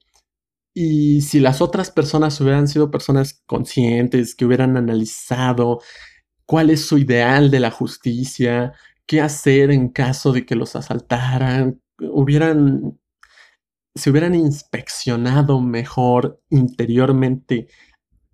y 0.73 1.21
si 1.21 1.39
las 1.39 1.61
otras 1.61 1.91
personas 1.91 2.39
hubieran 2.39 2.67
sido 2.67 2.91
personas 2.91 3.41
conscientes, 3.45 4.35
que 4.35 4.45
hubieran 4.45 4.77
analizado 4.77 5.81
cuál 6.45 6.69
es 6.69 6.85
su 6.85 6.97
ideal 6.97 7.51
de 7.51 7.59
la 7.59 7.71
justicia, 7.71 8.73
qué 9.05 9.21
hacer 9.21 9.71
en 9.71 9.89
caso 9.89 10.31
de 10.31 10.45
que 10.45 10.55
los 10.55 10.75
asaltaran, 10.75 11.81
hubieran, 11.99 12.99
se 13.95 14.09
hubieran 14.09 14.35
inspeccionado 14.35 15.59
mejor 15.61 16.41
interiormente 16.49 17.67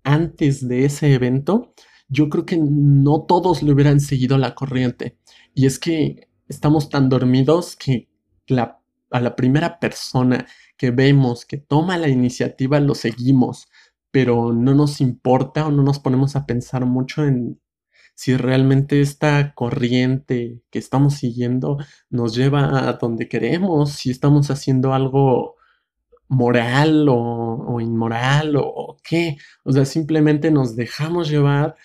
antes 0.04 0.66
de 0.66 0.84
ese 0.84 1.12
evento, 1.14 1.74
yo 2.08 2.28
creo 2.30 2.46
que 2.46 2.56
no 2.58 3.24
todos 3.26 3.62
le 3.62 3.72
hubieran 3.72 4.00
seguido 4.00 4.38
la 4.38 4.54
corriente. 4.54 5.18
Y 5.54 5.66
es 5.66 5.78
que 5.78 6.27
estamos 6.48 6.88
tan 6.88 7.08
dormidos 7.08 7.76
que 7.76 8.08
a 9.10 9.20
la 9.20 9.36
primera 9.36 9.78
persona 9.78 10.46
que 10.76 10.90
vemos 10.90 11.44
que 11.44 11.58
toma 11.58 11.98
la 11.98 12.08
iniciativa 12.08 12.80
lo 12.80 12.94
seguimos, 12.94 13.68
pero 14.10 14.52
no 14.52 14.74
nos 14.74 15.00
importa 15.00 15.66
o 15.66 15.70
no 15.70 15.82
nos 15.82 15.98
ponemos 15.98 16.36
a 16.36 16.46
pensar 16.46 16.86
mucho 16.86 17.24
en 17.24 17.60
si 18.14 18.36
realmente 18.36 19.00
esta 19.00 19.54
corriente 19.54 20.60
que 20.70 20.80
estamos 20.80 21.14
siguiendo 21.14 21.78
nos 22.10 22.34
lleva 22.34 22.88
a 22.88 22.94
donde 22.94 23.28
queremos, 23.28 23.92
si 23.92 24.10
estamos 24.10 24.50
haciendo 24.50 24.92
algo 24.92 25.56
moral 26.28 27.06
o, 27.08 27.80
inmoral 27.80 28.56
o, 28.56 28.66
o, 28.66 28.96
qué. 29.04 29.36
O 29.62 29.72
sea, 29.72 29.84
simplemente 29.84 30.50
nos 30.50 30.74
dejamos 30.76 31.28
llevar, 31.28 31.76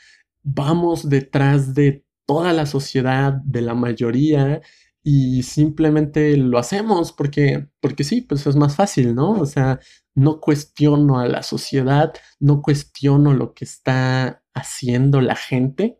vamos 0.41 1.07
detrás 1.07 1.75
de 1.75 2.03
toda 2.25 2.53
la 2.53 2.65
sociedad, 2.65 3.33
de 3.45 3.61
la 3.61 3.73
mayoría, 3.73 4.61
y 5.03 5.43
simplemente 5.43 6.37
lo 6.37 6.57
hacemos 6.57 7.11
porque, 7.11 7.67
porque 7.81 8.03
sí, 8.05 8.21
pues 8.21 8.47
es 8.47 8.55
más 8.55 8.75
fácil, 8.75 9.15
¿no? 9.15 9.31
O 9.31 9.45
sea, 9.45 9.79
no 10.15 10.39
cuestiono 10.39 11.19
a 11.19 11.27
la 11.27 11.43
sociedad, 11.43 12.13
no 12.39 12.61
cuestiono 12.61 13.33
lo 13.33 13.53
que 13.53 13.65
está 13.65 14.43
haciendo 14.53 15.19
la 15.21 15.35
gente 15.35 15.99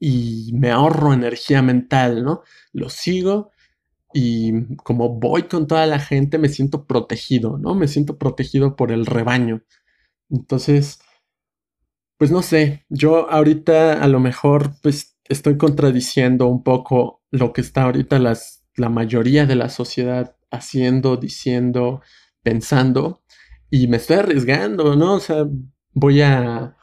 y 0.00 0.52
me 0.54 0.70
ahorro 0.70 1.12
energía 1.12 1.62
mental, 1.62 2.24
¿no? 2.24 2.42
Lo 2.72 2.88
sigo 2.88 3.50
y 4.12 4.74
como 4.76 5.20
voy 5.20 5.44
con 5.44 5.66
toda 5.66 5.86
la 5.86 6.00
gente 6.00 6.38
me 6.38 6.48
siento 6.48 6.86
protegido, 6.86 7.58
¿no? 7.58 7.74
Me 7.74 7.88
siento 7.88 8.18
protegido 8.18 8.76
por 8.76 8.92
el 8.92 9.06
rebaño. 9.06 9.62
Entonces, 10.30 11.00
pues 12.20 12.30
no 12.30 12.42
sé, 12.42 12.84
yo 12.90 13.30
ahorita 13.30 14.02
a 14.02 14.06
lo 14.06 14.20
mejor 14.20 14.72
pues 14.82 15.16
estoy 15.24 15.56
contradiciendo 15.56 16.48
un 16.48 16.62
poco 16.62 17.22
lo 17.30 17.54
que 17.54 17.62
está 17.62 17.84
ahorita 17.84 18.18
las, 18.18 18.62
la 18.76 18.90
mayoría 18.90 19.46
de 19.46 19.54
la 19.54 19.70
sociedad 19.70 20.36
haciendo, 20.50 21.16
diciendo, 21.16 22.02
pensando, 22.42 23.22
y 23.70 23.86
me 23.86 23.96
estoy 23.96 24.18
arriesgando, 24.18 24.96
¿no? 24.96 25.14
O 25.14 25.20
sea, 25.20 25.46
voy 25.94 26.20
a 26.20 26.76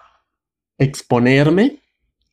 exponerme 0.79 1.83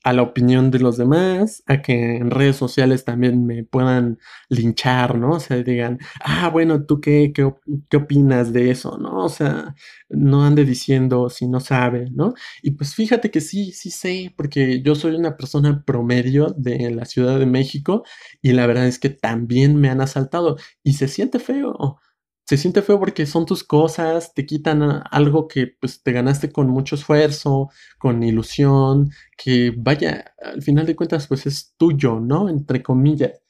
a 0.05 0.13
la 0.13 0.23
opinión 0.23 0.71
de 0.71 0.79
los 0.81 0.99
demás, 0.99 1.63
a 1.67 1.81
que 1.83 2.17
en 2.17 2.31
redes 2.31 2.57
sociales 2.57 3.05
también 3.05 3.47
me 3.47 3.65
puedan 3.65 4.19
linchar, 4.51 5.19
¿no? 5.19 5.33
O 5.33 5.41
sea, 5.41 5.57
digan, 5.63 5.99
ah, 6.21 6.51
bueno, 6.51 6.85
¿tú 6.85 7.01
qué, 7.01 7.33
qué, 7.35 7.97
opinas 7.97 8.53
de 8.53 8.71
eso, 8.71 8.99
no? 8.99 9.25
O 9.25 9.29
sea, 9.31 9.75
no 10.11 10.45
ande 10.45 10.65
diciendo 10.67 11.31
si 11.31 11.49
no 11.49 11.59
sabe, 11.59 12.11
¿no? 12.13 12.35
Y 12.63 12.73
pues 12.73 12.95
fíjate 12.95 13.31
que 13.31 13.41
sí, 13.41 13.73
sí 13.73 13.91
sé, 13.91 14.33
porque 14.37 14.83
yo 14.83 14.95
soy 14.95 15.15
una 15.15 15.37
persona 15.39 15.83
promedio 15.87 16.55
de 16.57 16.91
la 16.91 17.07
Ciudad 17.07 17.39
de 17.39 17.47
México 17.47 18.05
y 18.43 18.53
la 18.53 18.67
verdad 18.67 18.87
es 18.87 18.99
que 18.99 19.09
también 19.11 19.77
me 19.77 19.89
han 19.89 20.03
asaltado 20.03 20.59
y 20.83 20.95
se 20.95 21.09
siente 21.09 21.39
feo 21.39 21.99
se 22.47 22.57
siente 22.59 22.83
feo 22.83 22.99
porque 23.01 23.27
son 23.27 23.47
tus 23.47 23.65
cosas, 23.65 24.35
te 24.35 24.45
quitan 24.47 24.83
algo 25.11 25.49
que 25.49 25.69
pues 25.81 26.03
te 26.03 26.13
ganaste 26.13 26.53
con 26.53 26.69
mucho 26.69 26.95
esfuerzo, 26.97 27.71
con 27.99 28.23
ilusión, 28.23 29.11
que 29.37 29.73
vaya, 29.77 30.35
al 30.43 30.63
final 30.63 30.87
de 30.87 30.97
cuentas 30.97 31.27
pues 31.27 31.47
es 31.47 31.75
tuyo, 31.79 32.21
¿no? 32.21 32.49
Entre 32.49 32.83
comillas. 32.83 33.41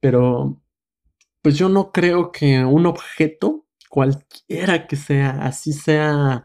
Pero 0.00 0.60
pues 1.42 1.56
yo 1.58 1.68
no 1.68 1.92
creo 1.92 2.32
que 2.32 2.64
un 2.64 2.86
objeto, 2.86 3.66
cualquiera 3.90 4.86
que 4.86 4.96
sea, 4.96 5.30
así 5.44 5.72
sea 5.72 6.44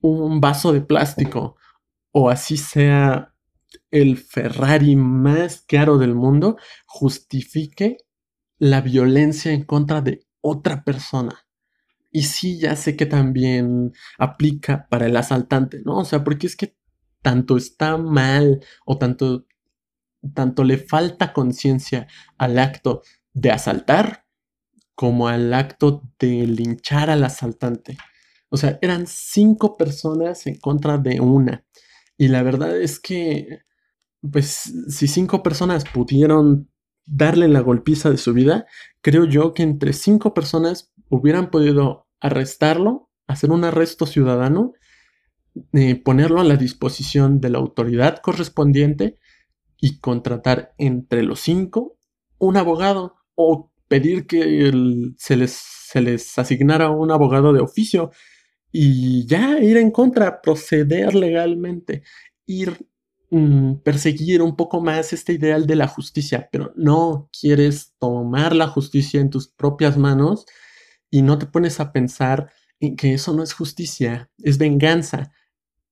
un 0.00 0.40
vaso 0.40 0.72
de 0.72 0.80
plástico 0.82 1.56
o 2.12 2.30
así 2.30 2.56
sea 2.56 3.34
el 3.90 4.18
Ferrari 4.18 4.96
más 4.96 5.64
caro 5.66 5.98
del 5.98 6.14
mundo, 6.14 6.56
justifique 6.86 7.98
la 8.58 8.80
violencia 8.80 9.52
en 9.52 9.64
contra 9.64 10.00
de 10.00 10.25
otra 10.46 10.84
persona. 10.84 11.46
Y 12.10 12.22
sí, 12.22 12.58
ya 12.58 12.76
sé 12.76 12.96
que 12.96 13.06
también 13.06 13.92
aplica 14.18 14.86
para 14.88 15.06
el 15.06 15.16
asaltante, 15.16 15.82
¿no? 15.84 15.98
O 15.98 16.04
sea, 16.04 16.24
porque 16.24 16.46
es 16.46 16.56
que 16.56 16.76
tanto 17.20 17.56
está 17.56 17.98
mal 17.98 18.64
o 18.86 18.96
tanto, 18.96 19.46
tanto 20.34 20.64
le 20.64 20.78
falta 20.78 21.32
conciencia 21.32 22.06
al 22.38 22.58
acto 22.58 23.02
de 23.34 23.50
asaltar 23.50 24.24
como 24.94 25.28
al 25.28 25.52
acto 25.52 26.02
de 26.18 26.46
linchar 26.46 27.10
al 27.10 27.24
asaltante. 27.24 27.98
O 28.48 28.56
sea, 28.56 28.78
eran 28.80 29.06
cinco 29.06 29.76
personas 29.76 30.46
en 30.46 30.56
contra 30.58 30.98
de 30.98 31.20
una. 31.20 31.64
Y 32.16 32.28
la 32.28 32.42
verdad 32.42 32.80
es 32.80 32.98
que, 32.98 33.60
pues, 34.32 34.72
si 34.88 35.08
cinco 35.08 35.42
personas 35.42 35.84
pudieron 35.84 36.70
darle 37.06 37.48
la 37.48 37.60
golpiza 37.60 38.10
de 38.10 38.18
su 38.18 38.34
vida, 38.34 38.66
creo 39.00 39.24
yo 39.24 39.54
que 39.54 39.62
entre 39.62 39.92
cinco 39.92 40.34
personas 40.34 40.92
hubieran 41.08 41.50
podido 41.50 42.06
arrestarlo, 42.20 43.08
hacer 43.26 43.50
un 43.50 43.64
arresto 43.64 44.06
ciudadano, 44.06 44.72
eh, 45.72 45.96
ponerlo 45.96 46.40
a 46.40 46.44
la 46.44 46.56
disposición 46.56 47.40
de 47.40 47.50
la 47.50 47.58
autoridad 47.58 48.18
correspondiente 48.18 49.18
y 49.80 50.00
contratar 50.00 50.74
entre 50.78 51.22
los 51.22 51.40
cinco 51.40 51.96
un 52.38 52.56
abogado 52.56 53.16
o 53.34 53.70
pedir 53.88 54.26
que 54.26 54.70
se, 55.16 55.36
les, 55.36 55.52
se 55.52 56.00
les 56.00 56.38
asignara 56.38 56.90
un 56.90 57.10
abogado 57.10 57.52
de 57.52 57.60
oficio 57.60 58.10
y 58.72 59.26
ya 59.26 59.58
ir 59.58 59.76
en 59.78 59.90
contra, 59.90 60.42
proceder 60.42 61.14
legalmente, 61.14 62.02
ir 62.46 62.86
Mm, 63.30 63.78
perseguir 63.82 64.40
un 64.40 64.54
poco 64.54 64.80
más 64.80 65.12
este 65.12 65.32
ideal 65.32 65.66
de 65.66 65.74
la 65.74 65.88
justicia, 65.88 66.48
pero 66.52 66.72
no 66.76 67.28
quieres 67.38 67.94
tomar 67.98 68.54
la 68.54 68.68
justicia 68.68 69.20
en 69.20 69.30
tus 69.30 69.48
propias 69.48 69.96
manos 69.98 70.46
y 71.10 71.22
no 71.22 71.36
te 71.38 71.46
pones 71.46 71.80
a 71.80 71.92
pensar 71.92 72.52
en 72.78 72.94
que 72.94 73.14
eso 73.14 73.32
no 73.32 73.42
es 73.42 73.52
justicia, 73.52 74.30
es 74.38 74.58
venganza. 74.58 75.32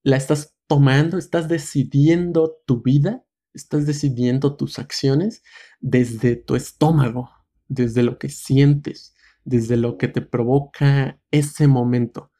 La 0.04 0.16
estás 0.16 0.54
tomando, 0.68 1.18
estás 1.18 1.48
decidiendo 1.48 2.56
tu 2.66 2.82
vida, 2.82 3.24
estás 3.52 3.86
decidiendo 3.86 4.56
tus 4.56 4.78
acciones 4.78 5.42
desde 5.80 6.36
tu 6.36 6.54
estómago, 6.54 7.30
desde 7.66 8.04
lo 8.04 8.18
que 8.18 8.28
sientes, 8.28 9.14
desde 9.44 9.76
lo 9.76 9.98
que 9.98 10.06
te 10.06 10.22
provoca 10.22 11.18
ese 11.32 11.66
momento, 11.66 12.30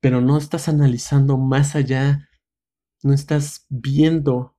pero 0.00 0.20
no 0.20 0.38
estás 0.38 0.68
analizando 0.68 1.36
más 1.36 1.74
allá 1.74 2.25
no 3.02 3.12
estás 3.12 3.66
viendo 3.68 4.56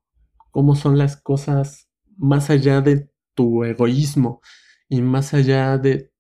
cómo 0.51 0.75
son 0.75 0.98
las 0.98 1.17
cosas 1.17 1.89
más 2.17 2.50
allá 2.50 2.82
de 2.82 3.10
tu 3.34 3.63
egoísmo 3.63 4.41
y 4.89 5.01
más 5.01 5.34
allá 5.34 5.77
de, 5.77 6.12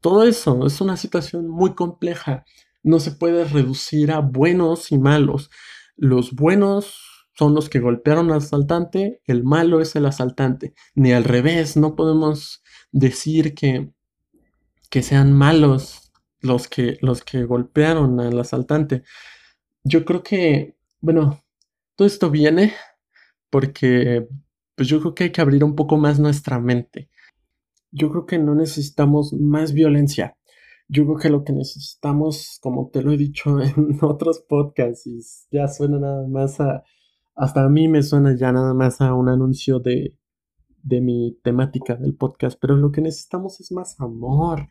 todo 0.00 0.24
eso. 0.24 0.66
Es 0.66 0.80
una 0.80 0.96
situación 0.96 1.48
muy 1.48 1.74
compleja. 1.74 2.44
No 2.82 2.98
se 2.98 3.12
puede 3.12 3.44
reducir 3.44 4.10
a 4.10 4.20
buenos 4.20 4.90
y 4.90 4.98
malos. 4.98 5.50
Los 5.96 6.32
buenos 6.32 7.28
son 7.34 7.54
los 7.54 7.68
que 7.68 7.78
golpearon 7.78 8.30
al 8.30 8.38
asaltante, 8.38 9.22
el 9.26 9.44
malo 9.44 9.80
es 9.80 9.94
el 9.96 10.06
asaltante. 10.06 10.74
Ni 10.94 11.12
al 11.12 11.24
revés, 11.24 11.76
no 11.76 11.94
podemos 11.94 12.62
decir 12.90 13.54
que, 13.54 13.92
que 14.90 15.02
sean 15.02 15.32
malos 15.32 16.12
los 16.40 16.68
que, 16.68 16.98
los 17.00 17.22
que 17.22 17.44
golpearon 17.44 18.20
al 18.20 18.38
asaltante. 18.38 19.04
Yo 19.84 20.04
creo 20.04 20.22
que, 20.22 20.76
bueno, 21.00 21.42
todo 21.96 22.06
esto 22.06 22.30
viene 22.30 22.74
porque 23.50 24.26
pues 24.74 24.88
yo 24.88 25.00
creo 25.00 25.14
que 25.14 25.24
hay 25.24 25.32
que 25.32 25.40
abrir 25.40 25.62
un 25.64 25.74
poco 25.74 25.98
más 25.98 26.18
nuestra 26.18 26.58
mente. 26.58 27.10
Yo 27.90 28.10
creo 28.10 28.24
que 28.24 28.38
no 28.38 28.54
necesitamos 28.54 29.32
más 29.34 29.72
violencia. 29.72 30.36
Yo 30.88 31.04
creo 31.04 31.18
que 31.18 31.30
lo 31.30 31.44
que 31.44 31.52
necesitamos, 31.52 32.58
como 32.62 32.88
te 32.88 33.02
lo 33.02 33.12
he 33.12 33.16
dicho 33.16 33.60
en 33.62 33.98
otros 34.02 34.40
podcasts, 34.40 35.06
y 35.06 35.20
ya 35.50 35.68
suena 35.68 35.98
nada 35.98 36.26
más 36.26 36.60
a, 36.60 36.82
hasta 37.34 37.64
a 37.64 37.68
mí 37.68 37.88
me 37.88 38.02
suena 38.02 38.34
ya 38.36 38.52
nada 38.52 38.74
más 38.74 39.00
a 39.00 39.14
un 39.14 39.28
anuncio 39.28 39.80
de, 39.80 40.16
de 40.82 41.00
mi 41.00 41.38
temática 41.42 41.96
del 41.96 42.14
podcast, 42.14 42.58
pero 42.60 42.76
lo 42.76 42.90
que 42.92 43.00
necesitamos 43.02 43.60
es 43.60 43.72
más 43.72 44.00
amor. 44.00 44.68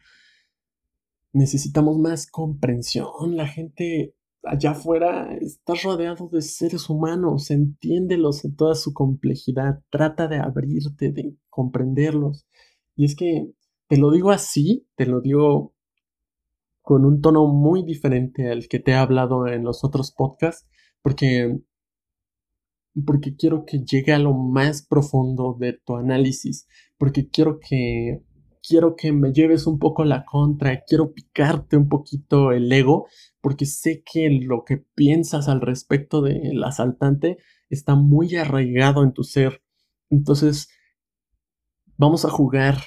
Necesitamos 1.33 1.99
más 1.99 2.25
comprensión. 2.25 3.37
La 3.37 3.47
gente 3.47 4.15
allá 4.43 4.71
afuera 4.71 5.33
estás 5.35 5.83
rodeado 5.83 6.29
de 6.29 6.41
seres 6.41 6.89
humanos, 6.89 7.51
entiéndelos 7.51 8.45
en 8.45 8.55
toda 8.55 8.75
su 8.75 8.93
complejidad, 8.93 9.81
trata 9.89 10.27
de 10.27 10.37
abrirte, 10.37 11.11
de 11.11 11.35
comprenderlos. 11.49 12.47
Y 12.95 13.05
es 13.05 13.15
que 13.15 13.51
te 13.87 13.97
lo 13.97 14.11
digo 14.11 14.31
así, 14.31 14.87
te 14.95 15.05
lo 15.05 15.21
digo 15.21 15.73
con 16.81 17.05
un 17.05 17.21
tono 17.21 17.47
muy 17.47 17.83
diferente 17.83 18.49
al 18.49 18.67
que 18.67 18.79
te 18.79 18.91
he 18.91 18.95
hablado 18.95 19.47
en 19.47 19.63
los 19.63 19.83
otros 19.83 20.11
podcasts, 20.11 20.67
porque 21.01 21.59
porque 23.05 23.35
quiero 23.35 23.65
que 23.65 23.79
llegue 23.79 24.13
a 24.13 24.19
lo 24.19 24.33
más 24.33 24.85
profundo 24.85 25.55
de 25.59 25.73
tu 25.73 25.95
análisis, 25.95 26.67
porque 26.97 27.29
quiero 27.29 27.59
que 27.59 28.21
quiero 28.69 28.95
que 28.95 29.11
me 29.11 29.33
lleves 29.33 29.65
un 29.65 29.79
poco 29.79 30.05
la 30.05 30.25
contra, 30.25 30.83
quiero 30.83 31.11
picarte 31.11 31.75
un 31.75 31.89
poquito 31.89 32.51
el 32.51 32.71
ego, 32.71 33.07
porque 33.41 33.65
sé 33.65 34.03
que 34.03 34.29
lo 34.29 34.63
que 34.63 34.77
piensas 34.77 35.49
al 35.49 35.59
respecto 35.59 36.21
del 36.21 36.63
asaltante 36.63 37.39
está 37.69 37.95
muy 37.95 38.35
arraigado 38.35 39.03
en 39.03 39.13
tu 39.13 39.23
ser. 39.23 39.63
Entonces, 40.11 40.69
vamos 41.97 42.25
a 42.25 42.29
jugar, 42.29 42.77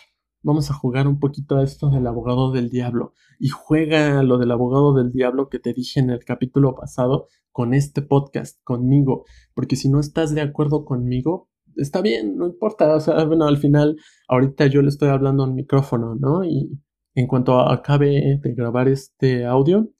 vamos 0.42 0.70
a 0.70 0.74
jugar 0.74 1.08
un 1.08 1.18
poquito 1.18 1.56
a 1.56 1.64
esto 1.64 1.90
del 1.90 2.06
abogado 2.06 2.52
del 2.52 2.70
diablo. 2.70 3.12
Y 3.40 3.48
juega 3.48 4.22
lo 4.22 4.38
del 4.38 4.52
abogado 4.52 4.94
del 4.94 5.10
diablo 5.10 5.48
que 5.48 5.58
te 5.58 5.72
dije 5.72 5.98
en 5.98 6.10
el 6.10 6.24
capítulo 6.24 6.76
pasado 6.76 7.26
con 7.50 7.74
este 7.74 8.02
podcast, 8.02 8.62
conmigo, 8.62 9.24
porque 9.52 9.74
si 9.74 9.88
no 9.88 9.98
estás 9.98 10.32
de 10.32 10.42
acuerdo 10.42 10.84
conmigo, 10.84 11.48
está 11.76 12.02
bien, 12.02 12.36
no 12.36 12.46
importa, 12.46 12.94
o 12.96 13.00
sea, 13.00 13.24
bueno, 13.24 13.46
al 13.46 13.58
final, 13.58 13.96
ahorita 14.28 14.66
yo 14.66 14.82
le 14.82 14.88
estoy 14.88 15.08
hablando 15.08 15.44
al 15.44 15.54
micrófono, 15.54 16.14
¿no? 16.14 16.44
Y 16.44 16.70
en 17.14 17.26
cuanto 17.26 17.60
acabe 17.60 18.40
de 18.42 18.54
grabar 18.54 18.88
este 18.88 19.44
audio, 19.44 19.90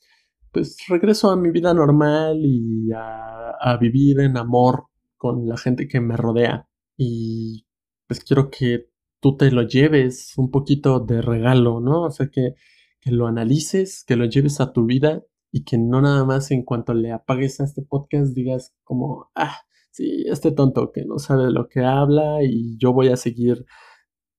pues 0.53 0.77
regreso 0.89 1.31
a 1.31 1.37
mi 1.37 1.51
vida 1.51 1.75
normal 1.75 2.41
y 2.45 2.91
a, 2.95 3.77
vivir 3.81 4.21
en 4.21 4.37
amor 4.37 4.87
con 5.17 5.47
la 5.49 5.57
gente 5.57 5.89
que 5.89 6.01
me 6.01 6.17
rodea. 6.17 6.69
Y 6.97 7.67
pues 8.07 8.21
quiero 8.25 8.51
que 8.51 8.91
tú 9.21 9.37
te 9.37 9.51
lo 9.51 9.63
lleves 9.63 10.35
un 10.37 10.51
poquito 10.51 11.01
de 11.01 11.23
regalo, 11.23 11.81
¿no? 11.81 12.03
O 12.03 12.11
sea, 12.11 12.29
que, 12.29 12.55
que 13.01 13.11
lo 13.13 13.27
analices, 13.27 14.05
que 14.07 14.17
lo 14.17 14.27
lleves 14.27 14.61
a 14.61 14.73
tu 14.73 14.85
vida 14.85 15.23
y 15.53 15.65
que 15.65 15.79
no 15.79 16.01
nada 16.03 16.25
más 16.25 16.51
en 16.51 16.65
cuanto 16.65 16.95
le 16.95 17.13
apagues 17.13 17.61
a 17.61 17.65
este 17.65 17.83
podcast 17.83 18.35
digas 18.35 18.75
como, 18.85 19.31
ah, 19.35 19.61
sí, 19.93 20.25
este 20.27 20.53
tonto 20.53 20.93
que 20.93 21.05
no 21.05 21.19
sabe 21.19 21.45
de 21.47 21.53
lo 21.53 21.69
que 21.69 21.81
habla 21.85 22.43
y 22.43 22.77
yo 22.79 22.93
voy 22.93 23.09
a 23.09 23.17
seguir 23.17 23.67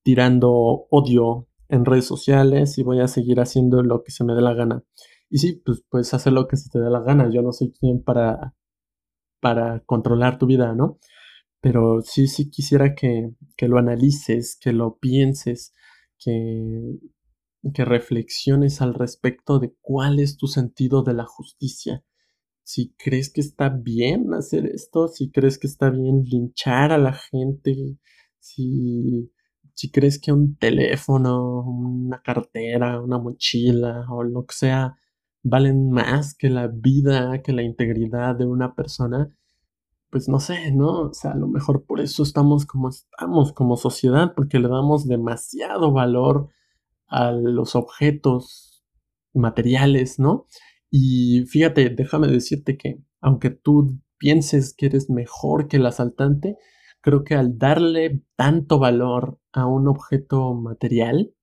tirando 0.04 0.50
odio 0.90 1.48
en 1.68 1.84
redes 1.84 2.06
sociales 2.06 2.78
y 2.78 2.82
voy 2.82 3.00
a 3.00 3.08
seguir 3.08 3.40
haciendo 3.40 3.82
lo 3.82 4.02
que 4.04 4.12
se 4.12 4.24
me 4.24 4.34
dé 4.34 4.42
la 4.42 4.54
gana. 4.54 4.84
Y 5.30 5.38
sí, 5.38 5.62
pues 5.64 5.84
puedes 5.88 6.12
hacer 6.14 6.32
lo 6.32 6.48
que 6.48 6.56
se 6.56 6.70
te 6.70 6.78
dé 6.80 6.90
la 6.90 7.00
gana. 7.00 7.30
Yo 7.32 7.42
no 7.42 7.52
soy 7.52 7.72
quien 7.72 8.02
para, 8.02 8.54
para 9.40 9.80
controlar 9.86 10.38
tu 10.38 10.46
vida, 10.46 10.74
¿no? 10.74 10.98
Pero 11.60 12.02
sí, 12.02 12.28
sí 12.28 12.50
quisiera 12.50 12.94
que, 12.94 13.30
que 13.56 13.68
lo 13.68 13.78
analices, 13.78 14.58
que 14.60 14.72
lo 14.72 14.98
pienses, 14.98 15.74
que, 16.18 16.98
que 17.74 17.84
reflexiones 17.84 18.82
al 18.82 18.94
respecto 18.94 19.58
de 19.58 19.74
cuál 19.80 20.20
es 20.20 20.36
tu 20.36 20.46
sentido 20.46 21.02
de 21.02 21.14
la 21.14 21.24
justicia 21.24 22.04
si 22.64 22.94
crees 22.98 23.30
que 23.32 23.42
está 23.42 23.68
bien 23.68 24.32
hacer 24.34 24.66
esto, 24.66 25.08
si 25.08 25.30
crees 25.30 25.58
que 25.58 25.66
está 25.66 25.90
bien 25.90 26.24
linchar 26.24 26.92
a 26.92 26.98
la 26.98 27.12
gente, 27.12 27.98
si, 28.38 29.30
si 29.74 29.90
crees 29.90 30.18
que 30.18 30.32
un 30.32 30.56
teléfono, 30.56 31.60
una 31.62 32.22
cartera, 32.22 33.00
una 33.00 33.18
mochila 33.18 34.06
o 34.10 34.24
lo 34.24 34.46
que 34.46 34.54
sea 34.54 34.96
valen 35.42 35.90
más 35.90 36.34
que 36.34 36.48
la 36.48 36.68
vida, 36.68 37.42
que 37.42 37.52
la 37.52 37.62
integridad 37.62 38.34
de 38.34 38.46
una 38.46 38.74
persona, 38.74 39.36
pues 40.10 40.28
no 40.28 40.40
sé, 40.40 40.72
¿no? 40.72 41.02
O 41.02 41.12
sea, 41.12 41.32
a 41.32 41.36
lo 41.36 41.48
mejor 41.48 41.84
por 41.84 42.00
eso 42.00 42.22
estamos 42.22 42.64
como 42.64 42.88
estamos 42.88 43.52
como 43.52 43.76
sociedad, 43.76 44.32
porque 44.34 44.58
le 44.58 44.68
damos 44.68 45.06
demasiado 45.06 45.92
valor 45.92 46.48
a 47.08 47.30
los 47.32 47.76
objetos 47.76 48.84
materiales, 49.34 50.18
¿no? 50.18 50.46
Y 50.96 51.44
fíjate, 51.46 51.90
déjame 51.90 52.28
decirte 52.28 52.76
que 52.76 53.02
aunque 53.20 53.50
tú 53.50 53.98
pienses 54.16 54.72
que 54.72 54.86
eres 54.86 55.10
mejor 55.10 55.66
que 55.66 55.78
el 55.78 55.86
asaltante, 55.86 56.56
creo 57.00 57.24
que 57.24 57.34
al 57.34 57.58
darle 57.58 58.22
tanto 58.36 58.78
valor 58.78 59.40
a 59.52 59.66
un 59.66 59.88
objeto 59.88 60.54
material, 60.54 61.34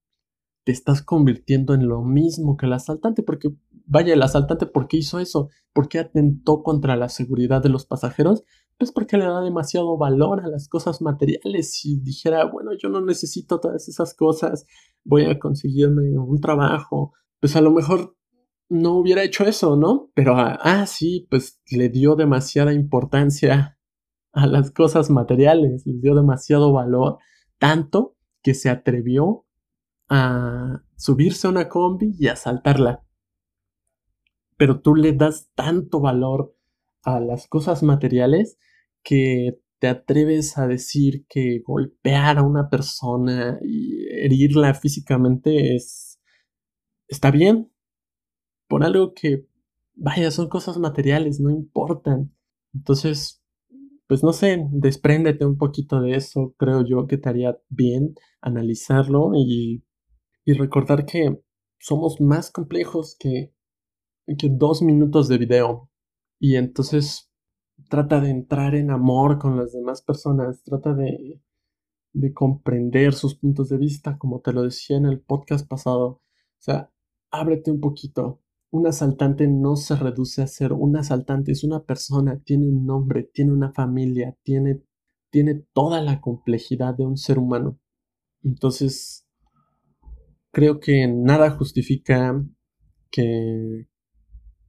te 0.63 0.71
estás 0.71 1.01
convirtiendo 1.01 1.73
en 1.73 1.89
lo 1.89 2.01
mismo 2.01 2.55
que 2.55 2.65
el 2.65 2.71
asaltante, 2.71 3.23
porque 3.23 3.49
vaya, 3.85 4.13
el 4.13 4.21
asaltante, 4.21 4.67
¿por 4.67 4.87
qué 4.87 4.95
hizo 4.95 5.19
eso? 5.19 5.49
¿Por 5.73 5.89
qué 5.89 5.99
atentó 5.99 6.63
contra 6.63 6.95
la 6.95 7.09
seguridad 7.09 7.61
de 7.61 7.67
los 7.67 7.85
pasajeros? 7.85 8.45
Pues 8.77 8.93
porque 8.93 9.17
le 9.17 9.25
da 9.25 9.41
demasiado 9.41 9.97
valor 9.97 10.39
a 10.45 10.47
las 10.47 10.69
cosas 10.69 11.01
materiales. 11.01 11.73
Si 11.73 11.99
dijera, 11.99 12.45
bueno, 12.45 12.71
yo 12.81 12.87
no 12.87 13.01
necesito 13.01 13.59
todas 13.59 13.89
esas 13.89 14.13
cosas, 14.13 14.65
voy 15.03 15.25
a 15.25 15.39
conseguirme 15.39 16.17
un 16.17 16.39
trabajo, 16.39 17.11
pues 17.41 17.57
a 17.57 17.61
lo 17.61 17.71
mejor 17.71 18.15
no 18.71 18.93
hubiera 18.93 19.23
hecho 19.23 19.45
eso, 19.45 19.75
¿no? 19.75 20.11
Pero, 20.15 20.35
ah, 20.37 20.57
ah, 20.61 20.85
sí, 20.85 21.27
pues 21.29 21.61
le 21.69 21.89
dio 21.89 22.15
demasiada 22.15 22.73
importancia 22.73 23.77
a 24.31 24.47
las 24.47 24.71
cosas 24.71 25.09
materiales, 25.09 25.85
le 25.85 25.99
dio 25.99 26.15
demasiado 26.15 26.71
valor, 26.71 27.17
tanto 27.59 28.15
que 28.41 28.53
se 28.53 28.69
atrevió 28.69 29.45
a 30.09 30.83
subirse 30.95 31.47
a 31.47 31.49
una 31.49 31.67
combi 31.67 32.15
y 32.17 32.27
asaltarla. 32.27 33.05
Pero 34.55 34.79
tú 34.79 34.95
le 34.95 35.11
das 35.13 35.51
tanto 35.53 35.99
valor 35.99 36.55
a 37.03 37.19
las 37.19 37.47
cosas 37.47 37.83
materiales 37.83 38.57
que 39.03 39.59
te 39.79 39.89
atreves 39.89 40.57
a 40.57 40.67
decir 40.67 41.25
que 41.27 41.61
golpear 41.65 42.37
a 42.37 42.43
una 42.43 42.69
persona 42.69 43.59
y 43.65 44.07
herirla 44.23 44.73
físicamente 44.75 45.75
es 45.75 46.21
está 47.09 47.31
bien, 47.31 47.69
por 48.71 48.85
algo 48.85 49.13
que, 49.13 49.45
vaya, 49.95 50.31
son 50.31 50.47
cosas 50.47 50.77
materiales, 50.77 51.41
no 51.41 51.49
importan. 51.49 52.33
Entonces, 52.73 53.43
pues 54.07 54.23
no 54.23 54.31
sé, 54.31 54.65
despréndete 54.71 55.45
un 55.45 55.57
poquito 55.57 55.99
de 55.99 56.15
eso, 56.15 56.55
creo 56.57 56.85
yo 56.85 57.05
que 57.05 57.17
te 57.17 57.27
haría 57.27 57.59
bien 57.67 58.15
analizarlo 58.39 59.31
y, 59.35 59.83
y 60.45 60.53
recordar 60.53 61.05
que 61.05 61.43
somos 61.79 62.21
más 62.21 62.49
complejos 62.49 63.17
que, 63.19 63.53
que 64.37 64.47
dos 64.49 64.81
minutos 64.81 65.27
de 65.27 65.37
video. 65.37 65.89
Y 66.39 66.55
entonces 66.55 67.29
trata 67.89 68.21
de 68.21 68.29
entrar 68.29 68.73
en 68.73 68.89
amor 68.89 69.37
con 69.37 69.57
las 69.57 69.73
demás 69.73 70.01
personas, 70.01 70.63
trata 70.63 70.93
de, 70.93 71.41
de 72.13 72.33
comprender 72.33 73.11
sus 73.15 73.35
puntos 73.35 73.67
de 73.67 73.77
vista, 73.77 74.17
como 74.17 74.39
te 74.39 74.53
lo 74.53 74.61
decía 74.61 74.95
en 74.95 75.07
el 75.07 75.19
podcast 75.19 75.67
pasado. 75.67 76.05
O 76.05 76.21
sea, 76.59 76.89
ábrete 77.31 77.69
un 77.69 77.81
poquito, 77.81 78.40
un 78.71 78.87
asaltante 78.87 79.47
no 79.47 79.75
se 79.75 79.95
reduce 79.95 80.41
a 80.41 80.47
ser 80.47 80.71
un 80.73 80.95
asaltante, 80.95 81.51
es 81.51 81.63
una 81.63 81.83
persona, 81.83 82.39
tiene 82.43 82.67
un 82.67 82.85
nombre, 82.85 83.23
tiene 83.23 83.51
una 83.51 83.73
familia, 83.73 84.37
tiene, 84.43 84.81
tiene 85.29 85.63
toda 85.73 86.01
la 86.01 86.21
complejidad 86.21 86.95
de 86.95 87.05
un 87.05 87.17
ser 87.17 87.37
humano. 87.37 87.77
Entonces, 88.43 89.27
creo 90.51 90.79
que 90.79 91.05
nada 91.07 91.51
justifica 91.51 92.41
que, 93.11 93.87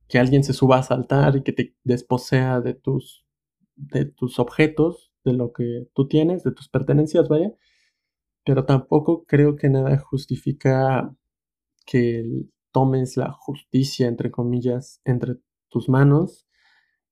que 0.08 0.18
alguien 0.18 0.42
se 0.42 0.52
suba 0.52 0.76
a 0.76 0.80
asaltar 0.80 1.36
y 1.36 1.42
que 1.44 1.52
te 1.52 1.76
desposea 1.84 2.60
de 2.60 2.74
tus, 2.74 3.24
de 3.76 4.04
tus 4.04 4.40
objetos, 4.40 5.12
de 5.24 5.34
lo 5.34 5.52
que 5.52 5.88
tú 5.94 6.08
tienes, 6.08 6.42
de 6.42 6.52
tus 6.52 6.68
pertenencias, 6.68 7.28
vaya. 7.28 7.52
Pero 8.44 8.64
tampoco 8.64 9.24
creo 9.26 9.54
que 9.54 9.68
nada 9.68 9.96
justifica 9.98 11.14
que 11.86 12.20
el, 12.20 12.51
tomes 12.72 13.16
la 13.16 13.32
justicia, 13.32 14.08
entre 14.08 14.30
comillas, 14.30 15.00
entre 15.04 15.36
tus 15.68 15.88
manos 15.88 16.46